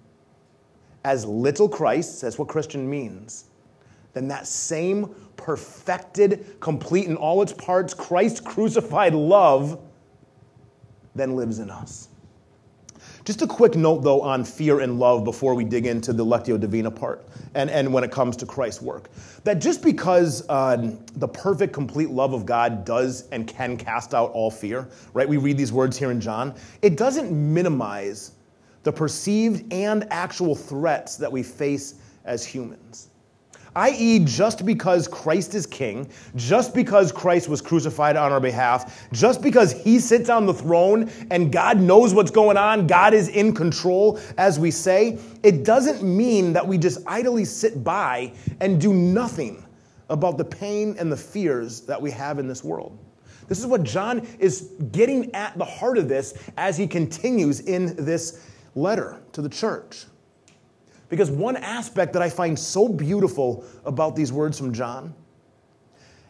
as 1.05 1.25
little 1.25 1.69
Christ, 1.69 2.21
that's 2.21 2.39
what 2.39 2.47
Christian 2.47 2.89
means, 2.89 3.45
then 4.13 4.27
that 4.29 4.47
same 4.47 5.13
perfected, 5.37 6.59
complete 6.59 7.05
in 7.05 7.15
all 7.15 7.41
its 7.41 7.53
parts, 7.53 7.93
Christ 7.93 8.43
crucified 8.43 9.13
love 9.13 9.79
then 11.15 11.35
lives 11.35 11.59
in 11.59 11.69
us. 11.69 12.08
Just 13.29 13.43
a 13.43 13.47
quick 13.47 13.75
note, 13.75 14.01
though, 14.01 14.21
on 14.21 14.43
fear 14.43 14.79
and 14.79 14.97
love 14.97 15.23
before 15.23 15.53
we 15.53 15.63
dig 15.63 15.85
into 15.85 16.13
the 16.13 16.25
Lectio 16.25 16.59
Divina 16.59 16.89
part 16.89 17.27
and, 17.53 17.69
and 17.69 17.93
when 17.93 18.03
it 18.03 18.09
comes 18.09 18.35
to 18.37 18.45
Christ's 18.47 18.81
work. 18.81 19.11
That 19.43 19.59
just 19.59 19.83
because 19.83 20.49
uh, 20.49 20.95
the 21.13 21.27
perfect, 21.27 21.71
complete 21.71 22.09
love 22.09 22.33
of 22.33 22.47
God 22.47 22.85
does 22.85 23.29
and 23.29 23.45
can 23.45 23.77
cast 23.77 24.15
out 24.15 24.31
all 24.31 24.49
fear, 24.49 24.87
right? 25.13 25.29
We 25.29 25.37
read 25.37 25.59
these 25.59 25.71
words 25.71 25.95
here 25.95 26.09
in 26.09 26.19
John, 26.19 26.55
it 26.81 26.97
doesn't 26.97 27.31
minimize 27.31 28.31
the 28.81 28.91
perceived 28.91 29.71
and 29.71 30.07
actual 30.09 30.55
threats 30.55 31.15
that 31.17 31.31
we 31.31 31.43
face 31.43 32.01
as 32.25 32.43
humans 32.43 33.09
i.e., 33.75 34.19
just 34.19 34.65
because 34.65 35.07
Christ 35.07 35.55
is 35.55 35.65
king, 35.65 36.09
just 36.35 36.73
because 36.73 37.11
Christ 37.11 37.49
was 37.49 37.61
crucified 37.61 38.15
on 38.15 38.31
our 38.31 38.39
behalf, 38.39 39.07
just 39.11 39.41
because 39.41 39.71
he 39.71 39.99
sits 39.99 40.29
on 40.29 40.45
the 40.45 40.53
throne 40.53 41.11
and 41.31 41.51
God 41.51 41.79
knows 41.79 42.13
what's 42.13 42.31
going 42.31 42.57
on, 42.57 42.87
God 42.87 43.13
is 43.13 43.29
in 43.29 43.53
control, 43.53 44.19
as 44.37 44.59
we 44.59 44.71
say, 44.71 45.17
it 45.43 45.63
doesn't 45.63 46.03
mean 46.03 46.53
that 46.53 46.67
we 46.67 46.77
just 46.77 46.99
idly 47.07 47.45
sit 47.45 47.83
by 47.83 48.31
and 48.59 48.79
do 48.79 48.93
nothing 48.93 49.65
about 50.09 50.37
the 50.37 50.45
pain 50.45 50.95
and 50.99 51.11
the 51.11 51.17
fears 51.17 51.81
that 51.81 52.01
we 52.01 52.11
have 52.11 52.39
in 52.39 52.47
this 52.47 52.63
world. 52.63 52.97
This 53.47 53.59
is 53.59 53.65
what 53.65 53.83
John 53.83 54.25
is 54.37 54.71
getting 54.91 55.33
at 55.33 55.57
the 55.57 55.65
heart 55.65 55.97
of 55.97 56.07
this 56.07 56.35
as 56.57 56.77
he 56.77 56.87
continues 56.87 57.61
in 57.61 57.95
this 57.95 58.45
letter 58.75 59.19
to 59.33 59.41
the 59.41 59.49
church. 59.49 60.05
Because 61.09 61.31
one 61.31 61.57
aspect 61.57 62.13
that 62.13 62.21
I 62.21 62.29
find 62.29 62.57
so 62.57 62.87
beautiful 62.87 63.65
about 63.83 64.15
these 64.15 64.31
words 64.31 64.57
from 64.57 64.73
John 64.73 65.13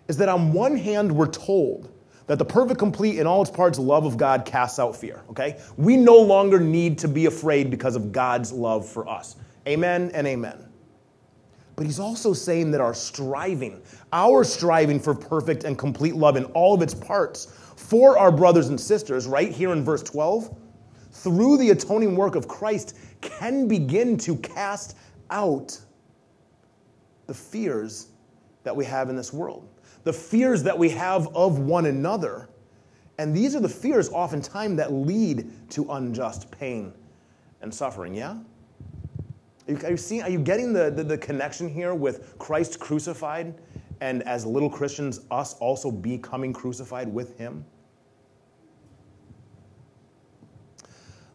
is 0.08 0.18
that 0.18 0.30
on 0.30 0.54
one 0.54 0.76
hand, 0.76 1.12
we're 1.12 1.28
told 1.28 1.92
that 2.28 2.38
the 2.38 2.46
perfect, 2.46 2.80
complete, 2.80 3.18
in 3.18 3.28
all 3.28 3.42
its 3.42 3.52
parts 3.52 3.78
love 3.78 4.06
of 4.06 4.16
God 4.16 4.46
casts 4.46 4.80
out 4.80 4.96
fear, 4.96 5.24
okay? 5.30 5.60
We 5.78 5.98
no 5.98 6.18
longer 6.18 6.60
need 6.60 6.98
to 7.00 7.08
be 7.08 7.26
afraid 7.26 7.70
because 7.70 7.96
of 7.96 8.12
God's 8.12 8.52
love 8.52 8.88
for 8.88 9.08
us. 9.08 9.36
Amen 9.68 10.12
and 10.14 10.26
amen. 10.26 10.66
But 11.76 11.86
he's 11.86 12.00
also 12.00 12.34
saying 12.34 12.72
that 12.72 12.82
our 12.82 12.94
striving, 12.94 13.82
our 14.14 14.44
striving 14.44 15.00
for 15.00 15.16
perfect 15.16 15.64
and 15.64 15.78
complete 15.78 16.16
love 16.16 16.36
in 16.36 16.46
all 16.46 16.76
of 16.76 16.82
its 16.82 16.94
parts 16.94 17.46
for 17.76 18.18
our 18.18 18.32
brothers 18.32 18.68
and 18.68 18.80
sisters, 18.80 19.28
right 19.28 19.52
here 19.52 19.72
in 19.72 19.84
verse 19.84 20.04
12, 20.04 20.56
through 21.12 21.58
the 21.58 21.70
atoning 21.70 22.16
work 22.16 22.36
of 22.36 22.48
Christ, 22.48 22.98
can 23.22 23.68
begin 23.68 24.18
to 24.18 24.36
cast 24.38 24.98
out 25.30 25.80
the 27.28 27.34
fears 27.34 28.08
that 28.64 28.76
we 28.76 28.86
have 28.86 29.10
in 29.10 29.16
this 29.16 29.32
world, 29.32 29.68
the 30.04 30.14
fears 30.14 30.64
that 30.64 30.78
we 30.78 30.90
have 30.90 31.28
of 31.36 31.60
one 31.60 31.86
another. 31.86 32.50
And 33.18 33.36
these 33.36 33.56
are 33.56 33.60
the 33.60 33.70
fears 33.70 34.10
oftentimes 34.10 34.78
that 34.78 34.94
lead 34.94 35.52
to 35.72 35.92
unjust 35.92 36.50
pain 36.52 36.94
and 37.62 37.74
suffering, 37.74 38.16
yeah? 38.16 38.38
Are 39.68 39.72
you, 39.72 39.78
are 39.84 39.92
you, 39.92 39.98
seeing, 39.98 40.22
are 40.24 40.30
you 40.30 40.40
getting 40.40 40.74
the, 40.74 40.90
the, 40.90 41.04
the 41.04 41.18
connection 41.18 41.70
here 41.70 41.94
with 41.94 42.38
Christ 42.40 42.80
crucified 42.80 43.54
and 44.02 44.24
as 44.24 44.46
little 44.46 44.70
Christians, 44.70 45.22
us 45.30 45.56
also 45.56 45.92
becoming 45.92 46.54
crucified 46.54 47.08
with 47.14 47.38
him? 47.38 47.66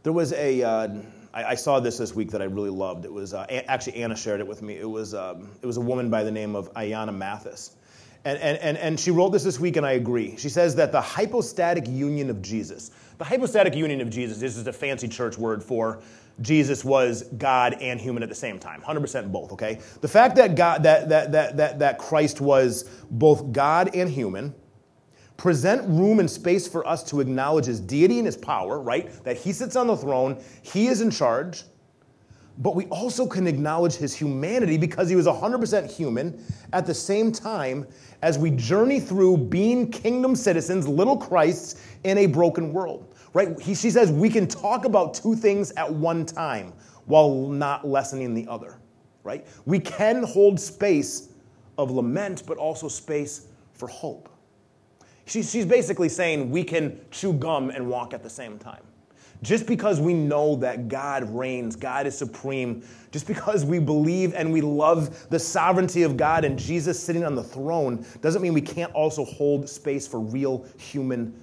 There 0.02 0.12
was 0.12 0.32
a, 0.32 0.62
uh, 0.62 0.88
I, 1.34 1.44
I, 1.44 1.54
saw 1.56 1.80
this 1.80 1.98
this 1.98 2.14
week 2.14 2.30
that 2.30 2.40
I 2.40 2.46
really 2.46 2.70
loved. 2.70 3.04
It 3.04 3.12
was 3.12 3.34
uh, 3.34 3.44
actually 3.66 3.96
Anna 3.96 4.16
shared 4.16 4.40
it 4.40 4.46
with 4.46 4.62
me. 4.62 4.78
It 4.78 4.88
was 4.88 5.14
um, 5.14 5.50
it 5.60 5.66
was 5.66 5.76
a 5.76 5.80
woman 5.80 6.08
by 6.08 6.22
the 6.22 6.30
name 6.30 6.54
of 6.54 6.72
Ayana 6.74 7.14
Mathis. 7.14 7.76
And, 8.26 8.38
and, 8.38 8.56
and, 8.58 8.78
and 8.78 8.98
she 8.98 9.10
wrote 9.10 9.30
this 9.30 9.44
this 9.44 9.60
week, 9.60 9.76
and 9.76 9.84
I 9.84 9.92
agree. 9.92 10.36
She 10.38 10.48
says 10.48 10.74
that 10.76 10.92
the 10.92 11.00
hypostatic 11.00 11.86
union 11.86 12.30
of 12.30 12.40
Jesus, 12.40 12.90
the 13.18 13.24
hypostatic 13.24 13.74
union 13.74 14.00
of 14.00 14.08
Jesus, 14.08 14.38
this 14.38 14.56
is 14.56 14.66
a 14.66 14.72
fancy 14.72 15.08
church 15.08 15.36
word 15.36 15.62
for 15.62 16.00
Jesus 16.40 16.84
was 16.84 17.24
God 17.36 17.74
and 17.80 18.00
human 18.00 18.22
at 18.22 18.30
the 18.30 18.34
same 18.34 18.58
time, 18.58 18.80
100% 18.80 19.30
both, 19.30 19.52
okay? 19.52 19.78
The 20.00 20.08
fact 20.08 20.36
that, 20.36 20.56
God, 20.56 20.82
that, 20.84 21.10
that, 21.10 21.32
that, 21.32 21.56
that, 21.58 21.78
that 21.80 21.98
Christ 21.98 22.40
was 22.40 22.84
both 23.10 23.52
God 23.52 23.94
and 23.94 24.08
human, 24.08 24.54
present 25.36 25.82
room 25.88 26.20
and 26.20 26.30
space 26.30 26.66
for 26.68 26.86
us 26.86 27.02
to 27.04 27.20
acknowledge 27.20 27.66
his 27.66 27.80
deity 27.80 28.18
and 28.18 28.26
his 28.26 28.36
power, 28.36 28.80
right? 28.80 29.10
That 29.24 29.36
he 29.36 29.52
sits 29.52 29.76
on 29.76 29.86
the 29.86 29.96
throne, 29.96 30.42
he 30.62 30.86
is 30.86 31.00
in 31.00 31.10
charge. 31.10 31.64
But 32.58 32.76
we 32.76 32.84
also 32.86 33.26
can 33.26 33.48
acknowledge 33.48 33.94
his 33.96 34.14
humanity 34.14 34.78
because 34.78 35.08
he 35.08 35.16
was 35.16 35.26
100% 35.26 35.90
human 35.90 36.40
at 36.72 36.86
the 36.86 36.94
same 36.94 37.32
time 37.32 37.84
as 38.22 38.38
we 38.38 38.50
journey 38.52 39.00
through 39.00 39.38
being 39.38 39.90
kingdom 39.90 40.36
citizens, 40.36 40.86
little 40.86 41.16
Christs 41.16 41.82
in 42.04 42.18
a 42.18 42.26
broken 42.26 42.72
world, 42.72 43.12
right? 43.32 43.58
He, 43.60 43.74
she 43.74 43.90
says 43.90 44.12
we 44.12 44.30
can 44.30 44.46
talk 44.46 44.84
about 44.84 45.14
two 45.14 45.34
things 45.34 45.72
at 45.72 45.92
one 45.92 46.24
time 46.24 46.72
while 47.06 47.48
not 47.48 47.86
lessening 47.86 48.34
the 48.34 48.46
other, 48.46 48.78
right? 49.24 49.44
We 49.66 49.80
can 49.80 50.22
hold 50.22 50.60
space 50.60 51.30
of 51.76 51.90
lament, 51.90 52.44
but 52.46 52.56
also 52.56 52.86
space 52.86 53.48
for 53.72 53.88
hope. 53.88 54.28
She's 55.26 55.66
basically 55.66 56.08
saying 56.08 56.50
we 56.50 56.64
can 56.64 57.00
chew 57.10 57.32
gum 57.32 57.70
and 57.70 57.88
walk 57.88 58.12
at 58.14 58.22
the 58.22 58.30
same 58.30 58.58
time. 58.58 58.82
Just 59.42 59.66
because 59.66 60.00
we 60.00 60.14
know 60.14 60.56
that 60.56 60.88
God 60.88 61.28
reigns, 61.28 61.76
God 61.76 62.06
is 62.06 62.16
supreme, 62.16 62.82
just 63.10 63.26
because 63.26 63.64
we 63.64 63.78
believe 63.78 64.32
and 64.34 64.50
we 64.50 64.62
love 64.62 65.28
the 65.28 65.38
sovereignty 65.38 66.02
of 66.02 66.16
God 66.16 66.44
and 66.44 66.58
Jesus 66.58 67.02
sitting 67.02 67.24
on 67.24 67.34
the 67.34 67.42
throne, 67.42 68.06
doesn't 68.22 68.40
mean 68.40 68.54
we 68.54 68.62
can't 68.62 68.92
also 68.94 69.24
hold 69.24 69.68
space 69.68 70.06
for 70.06 70.18
real 70.20 70.66
human 70.78 71.38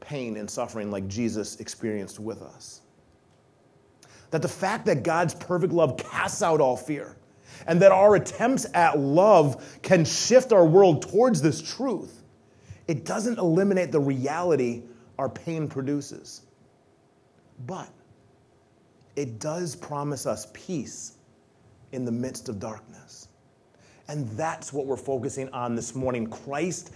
pain 0.00 0.38
and 0.38 0.50
suffering 0.50 0.90
like 0.90 1.06
Jesus 1.06 1.60
experienced 1.60 2.18
with 2.18 2.42
us. 2.42 2.80
That 4.30 4.42
the 4.42 4.48
fact 4.48 4.86
that 4.86 5.04
God's 5.04 5.34
perfect 5.34 5.72
love 5.72 5.96
casts 5.96 6.42
out 6.42 6.60
all 6.60 6.76
fear, 6.76 7.16
and 7.66 7.80
that 7.82 7.92
our 7.92 8.16
attempts 8.16 8.66
at 8.74 8.98
love 8.98 9.78
can 9.82 10.04
shift 10.04 10.52
our 10.52 10.64
world 10.64 11.02
towards 11.02 11.42
this 11.42 11.60
truth, 11.60 12.19
it 12.90 13.04
doesn't 13.04 13.38
eliminate 13.38 13.92
the 13.92 14.00
reality 14.00 14.82
our 15.16 15.28
pain 15.28 15.68
produces. 15.68 16.40
But 17.64 17.88
it 19.14 19.38
does 19.38 19.76
promise 19.76 20.26
us 20.26 20.48
peace 20.52 21.12
in 21.92 22.04
the 22.04 22.10
midst 22.10 22.48
of 22.48 22.58
darkness. 22.58 23.28
And 24.08 24.28
that's 24.30 24.72
what 24.72 24.86
we're 24.86 24.96
focusing 24.96 25.48
on 25.50 25.76
this 25.76 25.94
morning 25.94 26.26
Christ 26.26 26.92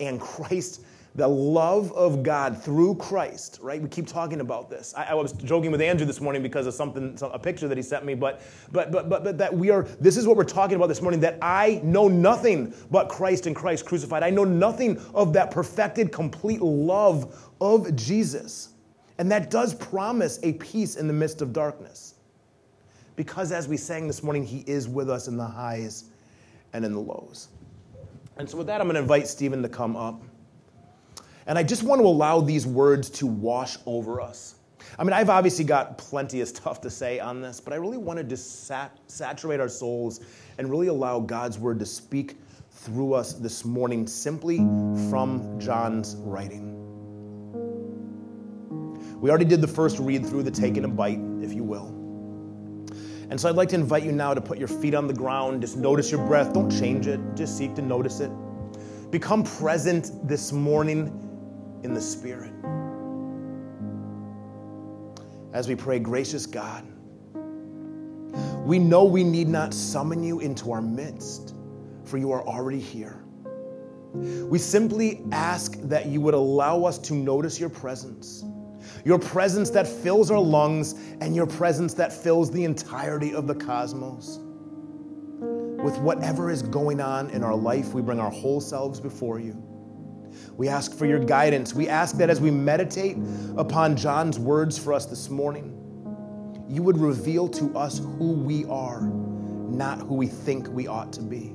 and 0.00 0.18
Christ, 0.18 0.80
the 1.16 1.28
love 1.28 1.92
of 1.92 2.24
God 2.24 2.60
through 2.60 2.96
Christ, 2.96 3.60
right? 3.62 3.80
We 3.80 3.88
keep 3.88 4.08
talking 4.08 4.40
about 4.40 4.68
this. 4.68 4.92
I, 4.96 5.04
I, 5.04 5.14
was 5.14 5.32
joking 5.32 5.70
with 5.70 5.80
Andrew 5.80 6.04
this 6.04 6.20
morning 6.20 6.42
because 6.42 6.66
of 6.66 6.74
something, 6.74 7.16
a 7.22 7.38
picture 7.38 7.68
that 7.68 7.78
he 7.78 7.82
sent 7.82 8.04
me, 8.04 8.14
but, 8.14 8.42
but, 8.72 8.90
but, 8.90 9.08
but, 9.08 9.22
but 9.22 9.38
that 9.38 9.54
we 9.54 9.70
are, 9.70 9.84
this 10.00 10.16
is 10.16 10.26
what 10.26 10.36
we're 10.36 10.42
talking 10.42 10.74
about 10.74 10.88
this 10.88 11.00
morning 11.00 11.20
that 11.20 11.38
I 11.40 11.80
know 11.84 12.08
nothing 12.08 12.74
but 12.90 13.08
Christ 13.08 13.46
and 13.46 13.54
Christ 13.54 13.86
crucified. 13.86 14.24
I 14.24 14.30
know 14.30 14.42
nothing 14.42 15.00
of 15.14 15.32
that 15.34 15.52
perfected, 15.52 16.10
complete 16.10 16.60
love 16.60 17.52
of 17.60 17.94
Jesus. 17.94 18.70
And 19.18 19.30
that 19.30 19.50
does 19.50 19.72
promise 19.72 20.40
a 20.42 20.54
peace 20.54 20.96
in 20.96 21.06
the 21.06 21.12
midst 21.12 21.42
of 21.42 21.52
darkness. 21.52 22.14
Because 23.14 23.52
as 23.52 23.68
we 23.68 23.76
sang 23.76 24.08
this 24.08 24.24
morning, 24.24 24.44
He 24.44 24.64
is 24.66 24.88
with 24.88 25.08
us 25.08 25.28
in 25.28 25.36
the 25.36 25.46
highs 25.46 26.06
and 26.72 26.84
in 26.84 26.92
the 26.92 27.00
lows. 27.00 27.48
And 28.36 28.50
so, 28.50 28.58
with 28.58 28.66
that, 28.66 28.80
I'm 28.80 28.88
going 28.88 28.96
to 28.96 29.00
invite 29.00 29.28
Stephen 29.28 29.62
to 29.62 29.68
come 29.68 29.94
up. 29.94 30.20
And 31.46 31.58
I 31.58 31.62
just 31.62 31.82
want 31.82 32.00
to 32.00 32.06
allow 32.06 32.40
these 32.40 32.66
words 32.66 33.10
to 33.10 33.26
wash 33.26 33.76
over 33.86 34.20
us. 34.20 34.54
I 34.98 35.04
mean, 35.04 35.12
I've 35.12 35.30
obviously 35.30 35.64
got 35.64 35.98
plenty 35.98 36.40
of 36.40 36.48
stuff 36.56 36.80
to 36.82 36.90
say 36.90 37.20
on 37.20 37.40
this, 37.40 37.60
but 37.60 37.72
I 37.72 37.76
really 37.76 37.98
wanted 37.98 38.28
to 38.30 38.36
sat- 38.36 38.98
saturate 39.08 39.60
our 39.60 39.68
souls 39.68 40.20
and 40.58 40.70
really 40.70 40.86
allow 40.86 41.20
God's 41.20 41.58
word 41.58 41.78
to 41.80 41.86
speak 41.86 42.36
through 42.70 43.14
us 43.14 43.34
this 43.34 43.64
morning 43.64 44.06
simply 44.06 44.58
from 45.10 45.58
John's 45.58 46.16
writing. 46.16 46.72
We 49.20 49.30
already 49.30 49.46
did 49.46 49.62
the 49.62 49.68
first 49.68 49.98
read 49.98 50.26
through, 50.26 50.42
the 50.42 50.50
taking 50.50 50.84
a 50.84 50.88
bite, 50.88 51.20
if 51.40 51.54
you 51.54 51.64
will. 51.64 51.88
And 53.30 53.40
so 53.40 53.48
I'd 53.48 53.56
like 53.56 53.70
to 53.70 53.74
invite 53.74 54.02
you 54.02 54.12
now 54.12 54.34
to 54.34 54.40
put 54.40 54.58
your 54.58 54.68
feet 54.68 54.94
on 54.94 55.06
the 55.06 55.14
ground. 55.14 55.62
Just 55.62 55.78
notice 55.78 56.10
your 56.10 56.24
breath. 56.26 56.52
Don't 56.52 56.70
change 56.70 57.06
it, 57.06 57.20
just 57.34 57.56
seek 57.56 57.74
to 57.76 57.82
notice 57.82 58.20
it. 58.20 58.30
Become 59.10 59.44
present 59.44 60.10
this 60.28 60.52
morning 60.52 61.23
in 61.84 61.94
the 61.94 62.00
Spirit. 62.00 62.52
As 65.52 65.68
we 65.68 65.76
pray, 65.76 66.00
gracious 66.00 66.46
God, 66.46 66.84
we 68.64 68.78
know 68.78 69.04
we 69.04 69.22
need 69.22 69.46
not 69.46 69.72
summon 69.72 70.24
you 70.24 70.40
into 70.40 70.72
our 70.72 70.82
midst, 70.82 71.54
for 72.04 72.18
you 72.18 72.32
are 72.32 72.42
already 72.44 72.80
here. 72.80 73.22
We 74.14 74.58
simply 74.58 75.22
ask 75.30 75.78
that 75.82 76.06
you 76.06 76.20
would 76.20 76.34
allow 76.34 76.84
us 76.84 76.98
to 76.98 77.14
notice 77.14 77.60
your 77.60 77.68
presence 77.68 78.44
your 79.04 79.18
presence 79.18 79.70
that 79.70 79.86
fills 79.86 80.30
our 80.30 80.40
lungs, 80.40 80.94
and 81.20 81.34
your 81.36 81.46
presence 81.46 81.94
that 81.94 82.12
fills 82.12 82.50
the 82.50 82.64
entirety 82.64 83.34
of 83.34 83.46
the 83.46 83.54
cosmos. 83.54 84.38
With 85.38 85.98
whatever 85.98 86.50
is 86.50 86.62
going 86.62 87.00
on 87.00 87.30
in 87.30 87.42
our 87.42 87.54
life, 87.54 87.92
we 87.92 88.00
bring 88.00 88.18
our 88.18 88.30
whole 88.30 88.60
selves 88.60 89.00
before 89.00 89.38
you. 89.38 89.73
We 90.56 90.68
ask 90.68 90.94
for 90.96 91.06
your 91.06 91.18
guidance. 91.18 91.74
We 91.74 91.88
ask 91.88 92.16
that 92.16 92.30
as 92.30 92.40
we 92.40 92.50
meditate 92.50 93.16
upon 93.56 93.96
John's 93.96 94.38
words 94.38 94.78
for 94.78 94.92
us 94.92 95.06
this 95.06 95.30
morning, 95.30 95.70
you 96.68 96.82
would 96.82 96.98
reveal 96.98 97.48
to 97.48 97.76
us 97.76 97.98
who 97.98 98.32
we 98.32 98.64
are, 98.66 99.02
not 99.02 99.98
who 100.00 100.14
we 100.14 100.26
think 100.26 100.68
we 100.68 100.86
ought 100.86 101.12
to 101.14 101.22
be. 101.22 101.54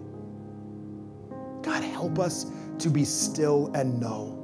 God, 1.61 1.83
help 1.83 2.19
us 2.19 2.45
to 2.79 2.89
be 2.89 3.03
still 3.03 3.71
and 3.73 3.99
know 3.99 4.39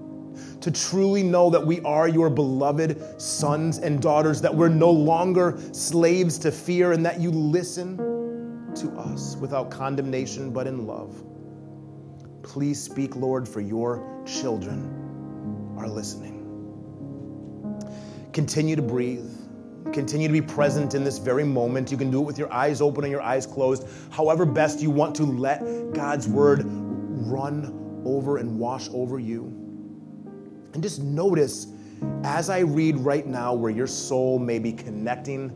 to 0.62 0.72
truly 0.72 1.24
know 1.24 1.50
that 1.50 1.66
we 1.66 1.82
are 1.82 2.08
your 2.08 2.30
beloved 2.30 3.22
sons 3.22 3.78
and 3.78 4.02
daughters, 4.02 4.42
that 4.42 4.54
we're 4.54 4.70
no 4.70 4.92
longer 4.92 5.60
slaves 5.72 6.38
to 6.40 6.52
fear, 6.52 6.92
and 6.92 7.06
that 7.06 7.20
you 7.20 7.32
listen 7.32 7.98
to 8.76 8.90
us 8.98 9.36
without 9.38 9.72
condemnation 9.72 10.52
but 10.52 10.68
in 10.68 10.86
love. 10.86 11.24
Please 12.46 12.82
speak, 12.82 13.16
Lord, 13.16 13.50
for 13.50 13.60
your 13.60 14.24
children 14.26 15.74
are 15.78 15.88
listening. 15.88 16.34
Continue 18.34 18.76
to 18.76 18.84
breathe. 18.84 19.26
Continue 19.92 20.28
to 20.28 20.32
be 20.32 20.42
present 20.42 20.94
in 20.94 21.04
this 21.04 21.18
very 21.18 21.44
moment. 21.44 21.92
You 21.92 21.98
can 21.98 22.12
do 22.12 22.22
it 22.22 22.26
with 22.26 22.38
your 22.38 22.54
eyes 22.54 22.82
open 22.82 23.04
and 23.04 23.12
your 23.12 23.22
eyes 23.22 23.48
closed. 23.48 23.88
However, 24.12 24.46
best 24.46 24.80
you 24.80 24.92
want 24.92 25.16
to 25.16 25.24
let 25.24 25.60
God's 25.94 26.28
word 26.28 26.62
run 26.66 28.04
over 28.06 28.38
and 28.38 28.60
wash 28.60 28.90
over 28.94 29.20
you. 29.20 29.46
And 30.74 30.84
just 30.84 31.02
notice 31.02 31.68
as 32.24 32.52
I 32.52 32.60
read 32.60 32.98
right 32.98 33.26
now 33.26 33.56
where 33.56 33.72
your 33.72 33.88
soul 33.88 34.38
may 34.38 34.60
be 34.60 34.72
connecting 34.72 35.52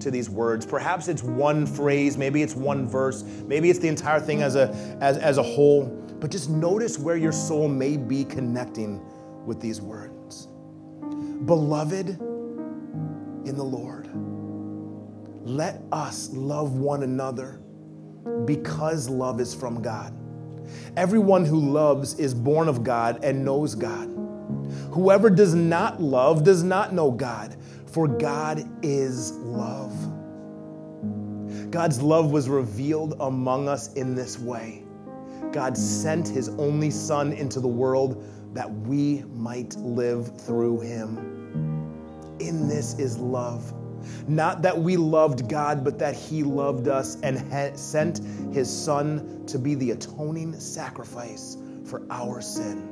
to 0.00 0.10
these 0.10 0.28
words. 0.28 0.66
Perhaps 0.66 1.08
it's 1.08 1.22
one 1.22 1.66
phrase, 1.66 2.18
maybe 2.18 2.42
it's 2.42 2.54
one 2.54 2.86
verse, 2.86 3.22
maybe 3.46 3.70
it's 3.70 3.78
the 3.78 3.88
entire 3.88 4.20
thing 4.20 4.42
as 4.42 4.56
a, 4.56 4.68
as, 5.00 5.16
as 5.16 5.38
a 5.38 5.42
whole. 5.42 6.03
But 6.20 6.30
just 6.30 6.48
notice 6.48 6.98
where 6.98 7.16
your 7.16 7.32
soul 7.32 7.68
may 7.68 7.96
be 7.96 8.24
connecting 8.24 9.00
with 9.44 9.60
these 9.60 9.80
words. 9.80 10.48
Beloved 11.44 12.08
in 12.08 13.54
the 13.56 13.62
Lord, 13.62 14.08
let 15.46 15.82
us 15.92 16.30
love 16.32 16.72
one 16.74 17.02
another 17.02 17.60
because 18.46 19.08
love 19.08 19.40
is 19.40 19.54
from 19.54 19.82
God. 19.82 20.14
Everyone 20.96 21.44
who 21.44 21.60
loves 21.60 22.18
is 22.18 22.32
born 22.32 22.68
of 22.68 22.82
God 22.82 23.22
and 23.22 23.44
knows 23.44 23.74
God. 23.74 24.06
Whoever 24.92 25.28
does 25.28 25.54
not 25.54 26.00
love 26.00 26.44
does 26.44 26.62
not 26.62 26.94
know 26.94 27.10
God, 27.10 27.56
for 27.86 28.08
God 28.08 28.64
is 28.82 29.32
love. 29.32 29.92
God's 31.70 32.00
love 32.00 32.30
was 32.30 32.48
revealed 32.48 33.16
among 33.20 33.68
us 33.68 33.92
in 33.94 34.14
this 34.14 34.38
way. 34.38 34.83
God 35.52 35.76
sent 35.76 36.28
his 36.28 36.48
only 36.50 36.90
Son 36.90 37.32
into 37.32 37.60
the 37.60 37.68
world 37.68 38.24
that 38.54 38.70
we 38.70 39.24
might 39.34 39.76
live 39.76 40.40
through 40.40 40.80
him. 40.80 42.36
In 42.40 42.68
this 42.68 42.98
is 42.98 43.18
love. 43.18 43.72
Not 44.28 44.62
that 44.62 44.78
we 44.78 44.96
loved 44.96 45.48
God, 45.48 45.84
but 45.84 45.98
that 45.98 46.14
He 46.14 46.42
loved 46.42 46.88
us 46.88 47.16
and 47.22 47.38
ha- 47.52 47.74
sent 47.74 48.20
His 48.52 48.70
Son 48.70 49.44
to 49.46 49.58
be 49.58 49.74
the 49.74 49.92
atoning 49.92 50.58
sacrifice 50.58 51.56
for 51.84 52.06
our 52.10 52.40
sin. 52.40 52.90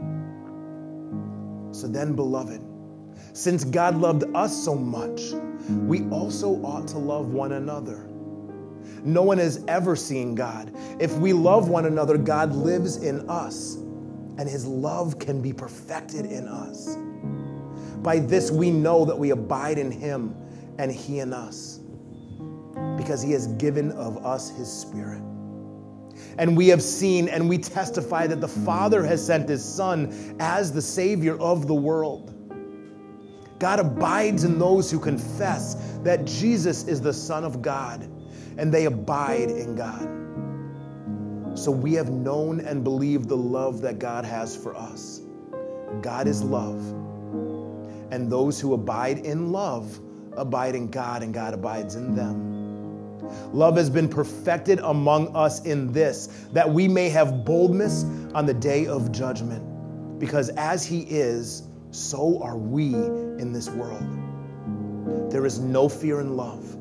So 1.72 1.86
then, 1.86 2.14
beloved, 2.14 2.62
since 3.32 3.64
God 3.64 3.96
loved 3.96 4.24
us 4.34 4.56
so 4.64 4.74
much, 4.74 5.32
we 5.86 6.08
also 6.10 6.54
ought 6.62 6.86
to 6.88 6.98
love 6.98 7.32
one 7.32 7.52
another. 7.52 8.08
No 9.04 9.22
one 9.22 9.38
has 9.38 9.64
ever 9.68 9.96
seen 9.96 10.34
God. 10.34 10.72
If 11.00 11.12
we 11.14 11.32
love 11.32 11.68
one 11.68 11.86
another, 11.86 12.16
God 12.16 12.54
lives 12.54 12.96
in 12.96 13.28
us, 13.28 13.74
and 13.74 14.48
his 14.48 14.66
love 14.66 15.18
can 15.18 15.42
be 15.42 15.52
perfected 15.52 16.26
in 16.26 16.48
us. 16.48 16.96
By 18.02 18.18
this 18.18 18.50
we 18.50 18.70
know 18.70 19.04
that 19.04 19.18
we 19.18 19.30
abide 19.30 19.78
in 19.78 19.90
him 19.90 20.34
and 20.78 20.90
he 20.90 21.20
in 21.20 21.32
us, 21.32 21.78
because 22.96 23.22
he 23.22 23.32
has 23.32 23.46
given 23.46 23.92
of 23.92 24.24
us 24.24 24.50
his 24.50 24.70
spirit. 24.70 25.22
And 26.38 26.56
we 26.56 26.68
have 26.68 26.82
seen 26.82 27.28
and 27.28 27.48
we 27.48 27.58
testify 27.58 28.26
that 28.26 28.40
the 28.40 28.48
Father 28.48 29.04
has 29.04 29.24
sent 29.24 29.48
his 29.48 29.64
Son 29.64 30.36
as 30.40 30.72
the 30.72 30.82
Savior 30.82 31.38
of 31.38 31.66
the 31.66 31.74
world. 31.74 32.30
God 33.58 33.78
abides 33.80 34.44
in 34.44 34.58
those 34.58 34.90
who 34.90 34.98
confess 34.98 35.74
that 36.02 36.24
Jesus 36.24 36.88
is 36.88 37.00
the 37.00 37.12
Son 37.12 37.44
of 37.44 37.62
God, 37.62 38.08
and 38.58 38.72
they 38.72 38.86
abide 38.86 39.50
in 39.50 39.74
God. 39.74 41.58
So 41.58 41.70
we 41.70 41.94
have 41.94 42.10
known 42.10 42.60
and 42.60 42.82
believed 42.82 43.28
the 43.28 43.36
love 43.36 43.82
that 43.82 43.98
God 43.98 44.24
has 44.24 44.56
for 44.56 44.74
us. 44.74 45.20
God 46.00 46.26
is 46.26 46.42
love. 46.42 46.80
And 48.10 48.30
those 48.30 48.60
who 48.60 48.74
abide 48.74 49.18
in 49.18 49.52
love 49.52 50.00
abide 50.36 50.74
in 50.74 50.88
God, 50.88 51.22
and 51.22 51.32
God 51.34 51.54
abides 51.54 51.94
in 51.94 52.14
them. 52.14 53.18
Love 53.52 53.76
has 53.76 53.90
been 53.90 54.08
perfected 54.08 54.80
among 54.80 55.34
us 55.36 55.64
in 55.64 55.92
this, 55.92 56.26
that 56.52 56.70
we 56.70 56.88
may 56.88 57.08
have 57.10 57.44
boldness 57.44 58.04
on 58.34 58.46
the 58.46 58.54
day 58.54 58.86
of 58.86 59.12
judgment. 59.12 60.18
Because 60.18 60.48
as 60.50 60.84
He 60.84 61.00
is, 61.00 61.62
so 61.90 62.42
are 62.42 62.56
we 62.56 62.94
in 62.94 63.52
this 63.52 63.68
world. 63.68 65.30
There 65.30 65.44
is 65.46 65.58
no 65.58 65.88
fear 65.88 66.20
in 66.20 66.36
love, 66.36 66.76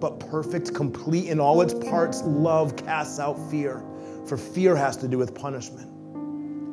but 0.00 0.20
perfect, 0.20 0.74
complete 0.74 1.28
in 1.28 1.40
all 1.40 1.60
its 1.60 1.74
parts, 1.74 2.22
love 2.22 2.76
casts 2.76 3.18
out 3.18 3.38
fear. 3.50 3.82
For 4.26 4.36
fear 4.36 4.76
has 4.76 4.96
to 4.98 5.08
do 5.08 5.18
with 5.18 5.34
punishment. 5.34 5.88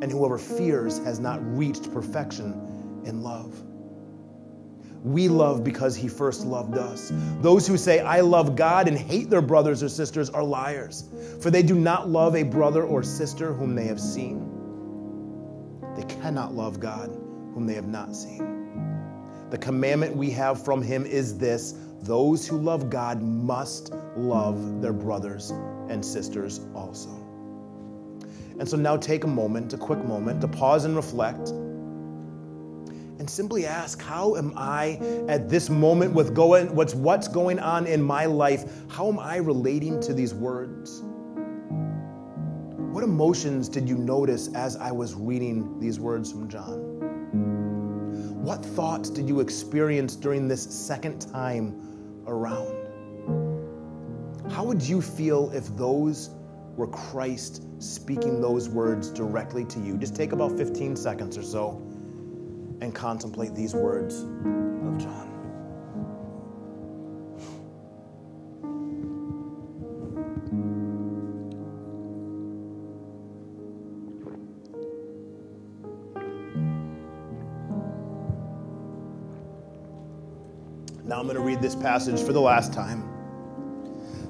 And 0.03 0.11
whoever 0.11 0.37
fears 0.37 0.99
has 0.99 1.19
not 1.19 1.39
reached 1.57 1.91
perfection 1.91 3.01
in 3.05 3.21
love. 3.21 3.55
We 5.03 5.27
love 5.29 5.63
because 5.63 5.95
he 5.95 6.07
first 6.07 6.45
loved 6.45 6.77
us. 6.77 7.11
Those 7.41 7.67
who 7.67 7.77
say, 7.77 7.99
I 7.99 8.21
love 8.21 8.55
God 8.55 8.87
and 8.87 8.97
hate 8.97 9.29
their 9.29 9.41
brothers 9.41 9.83
or 9.83 9.89
sisters 9.89 10.31
are 10.31 10.43
liars, 10.43 11.07
for 11.41 11.51
they 11.51 11.61
do 11.61 11.75
not 11.75 12.09
love 12.09 12.35
a 12.35 12.41
brother 12.43 12.83
or 12.83 13.03
sister 13.03 13.53
whom 13.53 13.75
they 13.75 13.85
have 13.85 14.01
seen. 14.01 14.51
They 15.95 16.03
cannot 16.03 16.55
love 16.55 16.79
God 16.79 17.09
whom 17.53 17.67
they 17.67 17.75
have 17.75 17.87
not 17.87 18.15
seen. 18.15 18.55
The 19.51 19.57
commandment 19.59 20.15
we 20.15 20.31
have 20.31 20.65
from 20.65 20.81
him 20.81 21.05
is 21.05 21.37
this 21.37 21.75
those 22.05 22.47
who 22.47 22.57
love 22.57 22.89
God 22.91 23.21
must 23.23 23.91
love 24.15 24.79
their 24.79 24.93
brothers 24.93 25.49
and 25.89 26.05
sisters 26.05 26.61
also. 26.75 27.09
And 28.59 28.69
so 28.69 28.77
now 28.77 28.95
take 28.95 29.23
a 29.23 29.27
moment, 29.27 29.73
a 29.73 29.77
quick 29.77 30.05
moment, 30.05 30.39
to 30.41 30.47
pause 30.47 30.85
and 30.85 30.95
reflect 30.95 31.49
and 33.17 33.27
simply 33.27 33.65
ask, 33.65 33.99
how 34.01 34.35
am 34.35 34.53
I 34.55 34.99
at 35.27 35.49
this 35.49 35.69
moment 35.71 36.13
with 36.13 36.35
going, 36.35 36.75
what's, 36.75 36.93
what's 36.93 37.27
going 37.27 37.57
on 37.57 37.87
in 37.87 38.03
my 38.03 38.25
life? 38.25 38.65
How 38.87 39.07
am 39.07 39.17
I 39.17 39.37
relating 39.37 39.99
to 40.01 40.13
these 40.13 40.33
words? 40.33 41.01
What 42.93 43.03
emotions 43.03 43.67
did 43.67 43.89
you 43.89 43.97
notice 43.97 44.53
as 44.53 44.77
I 44.77 44.91
was 44.91 45.15
reading 45.15 45.79
these 45.79 45.99
words 45.99 46.31
from 46.31 46.47
John? 46.49 46.93
What 48.43 48.63
thoughts 48.63 49.09
did 49.09 49.27
you 49.27 49.39
experience 49.39 50.15
during 50.15 50.47
this 50.47 50.61
second 50.61 51.19
time 51.19 51.94
around? 52.27 52.85
How 54.51 54.63
would 54.63 54.81
you 54.81 55.01
feel 55.01 55.51
if 55.51 55.67
those 55.75 56.29
were 56.75 56.87
Christ 56.87 57.63
speaking 57.79 58.41
those 58.41 58.69
words 58.69 59.09
directly 59.09 59.65
to 59.65 59.79
you? 59.79 59.97
Just 59.97 60.15
take 60.15 60.31
about 60.31 60.57
15 60.57 60.95
seconds 60.95 61.37
or 61.37 61.43
so 61.43 61.81
and 62.81 62.93
contemplate 62.93 63.55
these 63.55 63.73
words 63.73 64.21
of 64.21 64.97
John. 64.97 65.34
I'm 81.25 81.33
going 81.33 81.41
to 81.41 81.43
read 81.43 81.59
this 81.59 81.73
passage 81.73 82.21
for 82.21 82.33
the 82.33 82.39
last 82.39 82.71
time. 82.71 83.09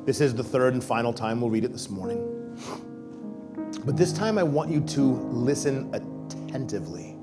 This 0.05 0.21
is 0.21 0.33
the 0.33 0.45
third 0.45 0.75
and 0.75 0.81
final 0.81 1.11
time 1.11 1.41
we'll 1.41 1.49
read 1.49 1.65
it 1.65 1.73
this 1.73 1.89
morning. 1.89 2.55
But 3.83 3.97
this 3.97 4.13
time 4.13 4.37
I 4.37 4.43
want 4.43 4.71
you 4.71 4.79
to 4.79 5.01
listen 5.01 5.93
attentively. 5.93 7.17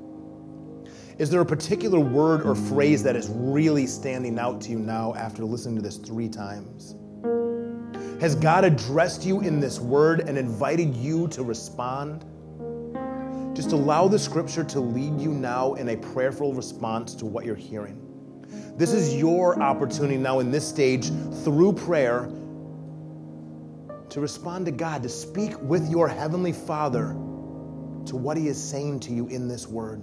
Is 1.16 1.30
there 1.30 1.40
a 1.40 1.46
particular 1.46 1.98
word 1.98 2.42
or 2.42 2.54
phrase 2.54 3.02
that 3.04 3.16
is 3.16 3.30
really 3.30 3.86
standing 3.86 4.38
out 4.38 4.60
to 4.60 4.72
you 4.72 4.78
now 4.78 5.14
after 5.14 5.42
listening 5.42 5.76
to 5.76 5.82
this 5.82 5.96
three 5.96 6.28
times? 6.28 6.94
Has 8.20 8.34
God 8.34 8.66
addressed 8.66 9.24
you 9.24 9.40
in 9.40 9.58
this 9.58 9.80
word 9.80 10.20
and 10.28 10.36
invited 10.36 10.94
you 10.94 11.28
to 11.28 11.42
respond? 11.42 12.26
Just 13.56 13.72
allow 13.72 14.06
the 14.06 14.18
scripture 14.18 14.64
to 14.64 14.80
lead 14.80 15.18
you 15.18 15.32
now 15.32 15.72
in 15.74 15.88
a 15.88 15.96
prayerful 15.96 16.52
response 16.52 17.14
to 17.14 17.24
what 17.24 17.46
you're 17.46 17.54
hearing. 17.54 18.01
This 18.76 18.92
is 18.92 19.14
your 19.14 19.60
opportunity 19.60 20.16
now 20.16 20.38
in 20.40 20.50
this 20.50 20.66
stage 20.66 21.10
through 21.44 21.74
prayer 21.74 22.30
to 24.08 24.20
respond 24.20 24.66
to 24.66 24.72
God, 24.72 25.02
to 25.02 25.08
speak 25.08 25.60
with 25.60 25.90
your 25.90 26.08
Heavenly 26.08 26.52
Father 26.52 27.08
to 28.06 28.16
what 28.16 28.36
He 28.36 28.48
is 28.48 28.62
saying 28.62 29.00
to 29.00 29.12
you 29.12 29.26
in 29.28 29.46
this 29.46 29.66
word. 29.66 30.02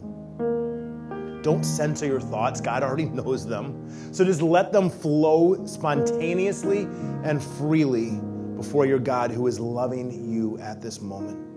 Don't 1.42 1.64
censor 1.64 2.06
your 2.06 2.20
thoughts. 2.20 2.62
God 2.62 2.84
already 2.84 3.06
knows 3.10 3.48
them. 3.48 4.14
So 4.14 4.24
just 4.24 4.42
let 4.42 4.72
them 4.72 4.90
flow 4.90 5.66
spontaneously 5.66 6.84
and 7.24 7.44
freely 7.44 8.20
before 8.56 8.86
your 8.86 9.00
God 9.00 9.32
who 9.32 9.48
is 9.48 9.60
loving 9.60 10.32
you 10.32 10.60
at 10.60 10.82
this 10.82 11.02
moment. 11.02 11.48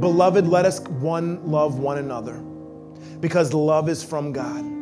Beloved, 0.00 0.46
let 0.46 0.64
us 0.64 0.80
one 0.80 1.44
love 1.50 1.78
one 1.78 1.98
another 1.98 2.38
because 3.20 3.52
love 3.52 3.88
is 3.88 4.02
from 4.02 4.32
God. 4.32 4.77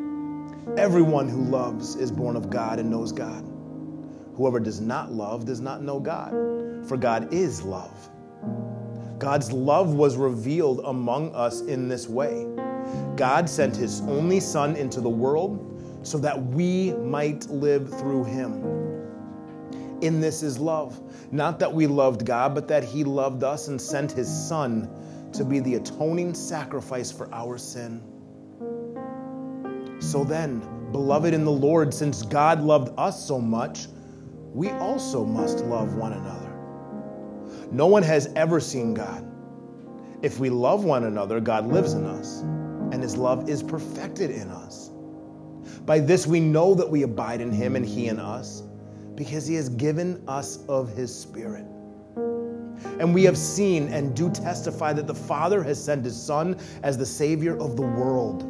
Everyone 0.74 1.28
who 1.28 1.42
loves 1.44 1.94
is 1.94 2.10
born 2.10 2.34
of 2.34 2.50
God 2.50 2.80
and 2.80 2.90
knows 2.90 3.12
God. 3.12 3.42
Whoever 4.34 4.58
does 4.58 4.80
not 4.80 5.12
love 5.12 5.46
does 5.46 5.60
not 5.60 5.80
know 5.80 6.00
God, 6.00 6.32
for 6.88 6.96
God 6.96 7.32
is 7.32 7.62
love. 7.62 8.10
God's 9.18 9.52
love 9.52 9.94
was 9.94 10.16
revealed 10.16 10.80
among 10.84 11.32
us 11.36 11.60
in 11.62 11.88
this 11.88 12.08
way. 12.08 12.46
God 13.14 13.48
sent 13.48 13.76
his 13.76 14.00
only 14.02 14.40
Son 14.40 14.74
into 14.74 15.00
the 15.00 15.08
world 15.08 16.00
so 16.02 16.18
that 16.18 16.42
we 16.46 16.92
might 16.94 17.48
live 17.48 17.88
through 18.00 18.24
him. 18.24 18.52
In 20.02 20.20
this 20.20 20.42
is 20.42 20.58
love. 20.58 21.00
Not 21.32 21.60
that 21.60 21.72
we 21.72 21.86
loved 21.86 22.26
God, 22.26 22.56
but 22.56 22.66
that 22.68 22.82
he 22.82 23.04
loved 23.04 23.44
us 23.44 23.68
and 23.68 23.80
sent 23.80 24.10
his 24.12 24.28
Son 24.28 24.90
to 25.32 25.44
be 25.44 25.60
the 25.60 25.76
atoning 25.76 26.34
sacrifice 26.34 27.10
for 27.12 27.32
our 27.32 27.56
sin. 27.56 28.02
So 29.98 30.24
then, 30.24 30.60
beloved 30.92 31.34
in 31.34 31.44
the 31.44 31.50
Lord, 31.50 31.92
since 31.92 32.22
God 32.22 32.60
loved 32.60 32.92
us 32.98 33.26
so 33.26 33.40
much, 33.40 33.86
we 34.52 34.70
also 34.70 35.24
must 35.24 35.58
love 35.64 35.94
one 35.94 36.12
another. 36.12 36.52
No 37.72 37.86
one 37.86 38.02
has 38.02 38.32
ever 38.36 38.60
seen 38.60 38.94
God. 38.94 39.26
If 40.22 40.38
we 40.38 40.50
love 40.50 40.84
one 40.84 41.04
another, 41.04 41.40
God 41.40 41.66
lives 41.66 41.94
in 41.94 42.04
us, 42.04 42.40
and 42.40 43.02
his 43.02 43.16
love 43.16 43.48
is 43.48 43.62
perfected 43.62 44.30
in 44.30 44.48
us. 44.48 44.90
By 45.84 45.98
this 45.98 46.26
we 46.26 46.40
know 46.40 46.74
that 46.74 46.88
we 46.88 47.02
abide 47.02 47.40
in 47.40 47.52
him 47.52 47.76
and 47.76 47.84
he 47.84 48.08
in 48.08 48.18
us, 48.18 48.62
because 49.14 49.46
he 49.46 49.54
has 49.56 49.68
given 49.68 50.22
us 50.28 50.64
of 50.68 50.94
his 50.94 51.14
Spirit. 51.14 51.66
And 53.00 53.14
we 53.14 53.24
have 53.24 53.36
seen 53.36 53.88
and 53.88 54.14
do 54.14 54.30
testify 54.30 54.92
that 54.92 55.06
the 55.06 55.14
Father 55.14 55.62
has 55.62 55.82
sent 55.82 56.04
his 56.04 56.20
Son 56.20 56.58
as 56.82 56.96
the 56.96 57.06
Savior 57.06 57.58
of 57.58 57.76
the 57.76 57.82
world. 57.82 58.42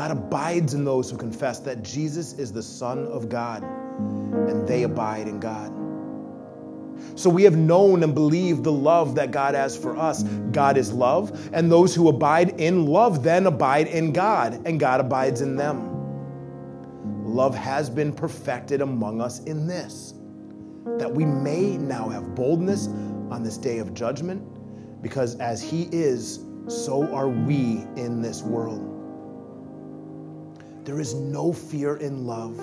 God 0.00 0.12
abides 0.12 0.72
in 0.72 0.82
those 0.82 1.10
who 1.10 1.18
confess 1.18 1.58
that 1.58 1.82
Jesus 1.82 2.32
is 2.32 2.54
the 2.54 2.62
Son 2.62 3.06
of 3.08 3.28
God, 3.28 3.62
and 3.62 4.66
they 4.66 4.84
abide 4.84 5.28
in 5.28 5.38
God. 5.38 5.70
So 7.16 7.28
we 7.28 7.42
have 7.42 7.54
known 7.54 8.02
and 8.02 8.14
believed 8.14 8.64
the 8.64 8.72
love 8.72 9.14
that 9.16 9.30
God 9.30 9.54
has 9.54 9.76
for 9.76 9.98
us. 9.98 10.22
God 10.52 10.78
is 10.78 10.90
love, 10.90 11.50
and 11.52 11.70
those 11.70 11.94
who 11.94 12.08
abide 12.08 12.58
in 12.58 12.86
love 12.86 13.22
then 13.22 13.44
abide 13.44 13.88
in 13.88 14.10
God, 14.14 14.66
and 14.66 14.80
God 14.80 15.00
abides 15.00 15.42
in 15.42 15.54
them. 15.54 15.92
Love 17.22 17.54
has 17.54 17.90
been 17.90 18.10
perfected 18.10 18.80
among 18.80 19.20
us 19.20 19.40
in 19.40 19.66
this, 19.66 20.14
that 20.96 21.12
we 21.12 21.26
may 21.26 21.76
now 21.76 22.08
have 22.08 22.34
boldness 22.34 22.86
on 23.30 23.42
this 23.42 23.58
day 23.58 23.76
of 23.76 23.92
judgment, 23.92 24.42
because 25.02 25.38
as 25.40 25.62
He 25.62 25.90
is, 25.92 26.46
so 26.68 27.06
are 27.14 27.28
we 27.28 27.84
in 27.96 28.22
this 28.22 28.40
world. 28.40 28.89
There 30.84 30.98
is 30.98 31.14
no 31.14 31.52
fear 31.52 31.96
in 31.96 32.26
love, 32.26 32.58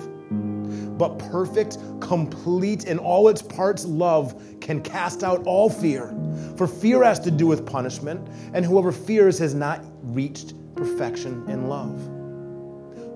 but 0.98 1.18
perfect, 1.18 1.78
complete 2.00 2.84
in 2.84 2.98
all 2.98 3.28
its 3.28 3.42
parts 3.42 3.84
love 3.84 4.42
can 4.60 4.82
cast 4.82 5.22
out 5.22 5.46
all 5.46 5.70
fear. 5.70 6.14
For 6.56 6.66
fear 6.66 7.04
has 7.04 7.20
to 7.20 7.30
do 7.30 7.46
with 7.46 7.64
punishment, 7.64 8.28
and 8.52 8.64
whoever 8.64 8.92
fears 8.92 9.38
has 9.38 9.54
not 9.54 9.84
reached 10.02 10.54
perfection 10.74 11.48
in 11.48 11.68
love. 11.68 12.08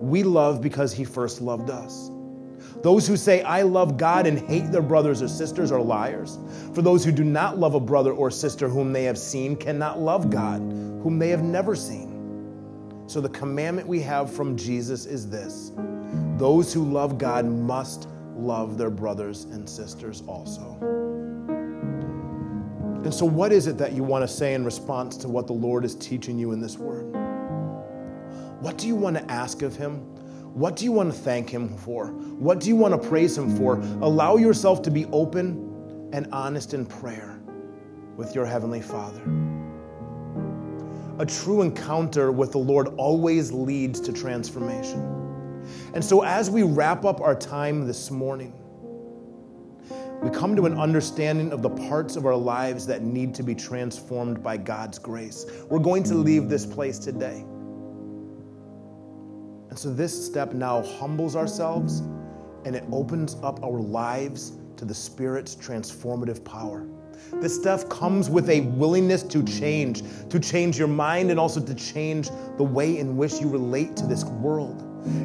We 0.00 0.22
love 0.22 0.60
because 0.60 0.92
he 0.92 1.04
first 1.04 1.40
loved 1.40 1.70
us. 1.70 2.10
Those 2.82 3.06
who 3.06 3.16
say, 3.16 3.42
I 3.42 3.62
love 3.62 3.96
God 3.96 4.26
and 4.26 4.38
hate 4.38 4.72
their 4.72 4.82
brothers 4.82 5.22
or 5.22 5.28
sisters 5.28 5.70
are 5.70 5.80
liars. 5.80 6.38
For 6.74 6.82
those 6.82 7.04
who 7.04 7.12
do 7.12 7.22
not 7.22 7.58
love 7.58 7.74
a 7.74 7.80
brother 7.80 8.12
or 8.12 8.30
sister 8.30 8.68
whom 8.68 8.92
they 8.92 9.04
have 9.04 9.18
seen 9.18 9.56
cannot 9.56 10.00
love 10.00 10.30
God, 10.30 10.60
whom 10.60 11.18
they 11.18 11.28
have 11.28 11.42
never 11.42 11.76
seen. 11.76 12.11
So 13.06 13.20
the 13.20 13.28
commandment 13.28 13.86
we 13.86 14.00
have 14.00 14.32
from 14.32 14.56
Jesus 14.56 15.06
is 15.06 15.28
this 15.28 15.72
those 16.38 16.72
who 16.72 16.84
love 16.84 17.18
God 17.18 17.44
must 17.44 18.08
love 18.36 18.78
their 18.78 18.90
brothers 18.90 19.44
and 19.44 19.68
sisters 19.68 20.22
also. 20.26 20.76
And 23.04 23.12
so, 23.12 23.26
what 23.26 23.52
is 23.52 23.66
it 23.66 23.78
that 23.78 23.92
you 23.92 24.02
want 24.02 24.22
to 24.22 24.28
say 24.28 24.54
in 24.54 24.64
response 24.64 25.16
to 25.18 25.28
what 25.28 25.46
the 25.46 25.52
Lord 25.52 25.84
is 25.84 25.94
teaching 25.96 26.38
you 26.38 26.52
in 26.52 26.60
this 26.60 26.78
word? 26.78 27.04
What 28.60 28.78
do 28.78 28.86
you 28.86 28.94
want 28.94 29.16
to 29.16 29.30
ask 29.30 29.62
of 29.62 29.74
Him? 29.74 29.98
What 30.54 30.76
do 30.76 30.84
you 30.84 30.92
want 30.92 31.12
to 31.12 31.18
thank 31.18 31.50
Him 31.50 31.76
for? 31.76 32.06
What 32.08 32.60
do 32.60 32.68
you 32.68 32.76
want 32.76 33.00
to 33.00 33.08
praise 33.08 33.36
Him 33.36 33.56
for? 33.56 33.78
Allow 34.00 34.36
yourself 34.36 34.82
to 34.82 34.90
be 34.90 35.06
open 35.06 36.10
and 36.12 36.28
honest 36.32 36.74
in 36.74 36.86
prayer 36.86 37.40
with 38.16 38.34
your 38.34 38.46
Heavenly 38.46 38.82
Father 38.82 39.41
a 41.18 41.26
true 41.26 41.62
encounter 41.62 42.32
with 42.32 42.52
the 42.52 42.58
Lord 42.58 42.88
always 42.96 43.52
leads 43.52 44.00
to 44.00 44.12
transformation. 44.12 45.00
And 45.94 46.04
so, 46.04 46.22
as 46.22 46.50
we 46.50 46.62
wrap 46.62 47.04
up 47.04 47.20
our 47.20 47.34
time 47.34 47.86
this 47.86 48.10
morning, 48.10 48.52
we 50.22 50.30
come 50.30 50.56
to 50.56 50.66
an 50.66 50.78
understanding 50.78 51.52
of 51.52 51.62
the 51.62 51.70
parts 51.70 52.16
of 52.16 52.26
our 52.26 52.36
lives 52.36 52.86
that 52.86 53.02
need 53.02 53.34
to 53.34 53.42
be 53.42 53.54
transformed 53.54 54.42
by 54.42 54.56
God's 54.56 54.98
grace. 54.98 55.46
We're 55.68 55.80
going 55.80 56.02
to 56.04 56.14
leave 56.14 56.48
this 56.48 56.64
place 56.64 56.98
today. 56.98 57.44
And 59.68 59.78
so, 59.78 59.92
this 59.92 60.26
step 60.26 60.52
now 60.52 60.82
humbles 60.82 61.36
ourselves 61.36 62.02
and 62.64 62.76
it 62.76 62.84
opens 62.92 63.36
up 63.42 63.62
our 63.64 63.80
lives 63.80 64.52
to 64.76 64.84
the 64.84 64.94
Spirit's 64.94 65.56
transformative 65.56 66.44
power. 66.44 66.86
This 67.34 67.54
stuff 67.54 67.88
comes 67.88 68.28
with 68.28 68.48
a 68.50 68.60
willingness 68.60 69.22
to 69.24 69.42
change, 69.44 70.02
to 70.28 70.38
change 70.38 70.78
your 70.78 70.88
mind 70.88 71.30
and 71.30 71.40
also 71.40 71.60
to 71.60 71.74
change 71.74 72.30
the 72.56 72.64
way 72.64 72.98
in 72.98 73.16
which 73.16 73.40
you 73.40 73.48
relate 73.48 73.96
to 73.96 74.06
this 74.06 74.24
world. 74.24 74.80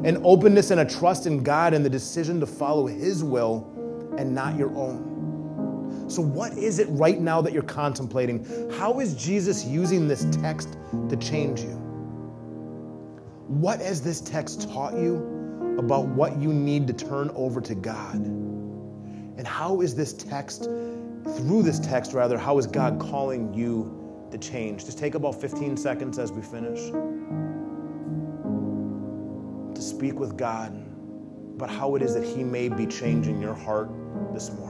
An 0.05 0.19
openness 0.23 0.71
and 0.71 0.81
a 0.81 0.85
trust 0.85 1.27
in 1.27 1.43
God 1.43 1.73
and 1.73 1.85
the 1.85 1.89
decision 1.89 2.39
to 2.39 2.47
follow 2.47 2.87
His 2.87 3.23
will 3.23 4.13
and 4.17 4.33
not 4.33 4.57
your 4.57 4.75
own. 4.75 6.05
So, 6.09 6.21
what 6.21 6.57
is 6.57 6.79
it 6.79 6.87
right 6.89 7.19
now 7.19 7.41
that 7.41 7.53
you're 7.53 7.61
contemplating? 7.61 8.45
How 8.71 8.99
is 8.99 9.13
Jesus 9.13 9.65
using 9.65 10.07
this 10.07 10.25
text 10.41 10.77
to 11.09 11.17
change 11.17 11.61
you? 11.61 11.75
What 13.47 13.79
has 13.81 14.01
this 14.01 14.21
text 14.21 14.69
taught 14.69 14.93
you 14.93 15.75
about 15.77 16.07
what 16.07 16.37
you 16.37 16.51
need 16.51 16.87
to 16.87 16.93
turn 16.93 17.29
over 17.35 17.61
to 17.61 17.75
God? 17.75 18.15
And 18.15 19.45
how 19.45 19.81
is 19.81 19.95
this 19.95 20.13
text 20.13 20.63
through 21.35 21.63
this 21.63 21.79
text, 21.79 22.13
rather, 22.13 22.37
how 22.37 22.57
is 22.57 22.67
God 22.67 22.99
calling 22.99 23.53
you 23.53 24.27
to 24.31 24.37
change? 24.37 24.85
Just 24.85 24.97
take 24.97 25.15
about 25.15 25.39
15 25.39 25.75
seconds 25.77 26.19
as 26.19 26.31
we 26.31 26.41
finish 26.41 26.91
to 29.75 29.81
speak 29.81 30.19
with 30.19 30.37
God 30.37 30.73
about 31.55 31.69
how 31.69 31.95
it 31.95 32.01
is 32.01 32.13
that 32.13 32.23
He 32.23 32.43
may 32.43 32.69
be 32.69 32.85
changing 32.85 33.41
your 33.41 33.53
heart 33.53 33.89
this 34.33 34.51
morning. 34.51 34.66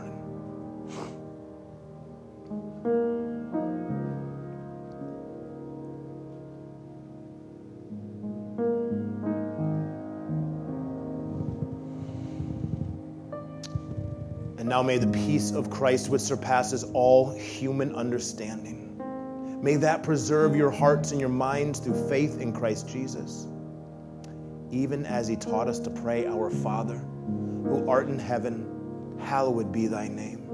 Now 14.77 14.83
may 14.83 14.99
the 14.99 15.07
peace 15.07 15.53
of 15.53 15.71
Christ, 15.71 16.07
which 16.07 16.21
surpasses 16.21 16.83
all 16.93 17.33
human 17.33 17.95
understanding, 17.95 19.01
may 19.59 19.75
that 19.77 20.03
preserve 20.03 20.55
your 20.55 20.69
hearts 20.69 21.11
and 21.11 21.19
your 21.19 21.31
minds 21.31 21.79
through 21.79 22.07
faith 22.07 22.39
in 22.39 22.53
Christ 22.53 22.87
Jesus, 22.87 23.47
even 24.69 25.03
as 25.03 25.27
he 25.27 25.35
taught 25.35 25.67
us 25.67 25.79
to 25.79 25.89
pray, 25.89 26.27
Our 26.27 26.51
Father, 26.51 26.97
who 26.97 27.89
art 27.89 28.07
in 28.07 28.19
heaven, 28.19 29.17
hallowed 29.19 29.71
be 29.71 29.87
thy 29.87 30.09
name. 30.09 30.47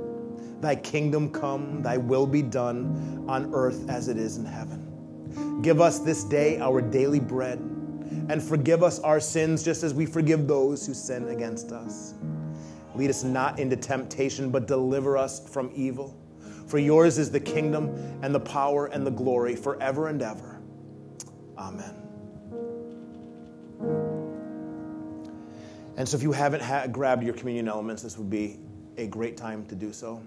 Thy 0.62 0.78
kingdom 0.78 1.30
come, 1.30 1.82
thy 1.82 1.98
will 1.98 2.26
be 2.26 2.42
done 2.42 3.26
on 3.28 3.54
earth 3.54 3.90
as 3.90 4.08
it 4.08 4.16
is 4.16 4.38
in 4.38 4.46
heaven. 4.46 5.60
Give 5.62 5.82
us 5.82 6.00
this 6.00 6.24
day 6.24 6.62
our 6.62 6.82
daily 6.82 7.20
bread, 7.20 7.60
and 7.60 8.42
forgive 8.42 8.84
us 8.84 9.02
our 9.02 9.20
sins 9.20 9.64
just 9.64 9.84
as 9.84 9.94
we 9.94 10.06
forgive 10.06 10.48
those 10.48 10.88
who 10.88 10.94
sin 10.94 11.28
against 11.28 11.74
us 11.74 12.14
Lead 12.96 13.10
us 13.10 13.24
not 13.24 13.60
into 13.60 13.76
temptation, 13.76 14.50
but 14.50 14.68
deliver 14.68 15.18
us 15.18 15.48
from 15.50 15.72
evil. 15.76 16.18
For 16.68 16.78
yours 16.80 17.18
is 17.18 17.32
the 17.32 17.40
kingdom 17.40 17.90
and 18.22 18.34
the 18.34 18.40
power 18.40 18.88
and 18.88 19.06
the 19.06 19.12
glory 19.12 19.56
forever 19.56 20.08
and 20.08 20.22
ever. 20.22 20.62
Amen. 21.58 21.96
And 25.96 26.10
so, 26.10 26.18
if 26.18 26.24
you 26.24 26.32
haven't 26.32 26.64
ha- 26.64 26.88
grabbed 26.88 27.24
your 27.24 27.34
communion 27.34 27.68
elements, 27.68 28.02
this 28.02 28.18
would 28.18 28.30
be 28.30 28.60
a 28.98 29.08
great 29.08 29.38
time 29.38 29.66
to 29.68 29.76
do 29.76 29.94
so. 29.94 30.22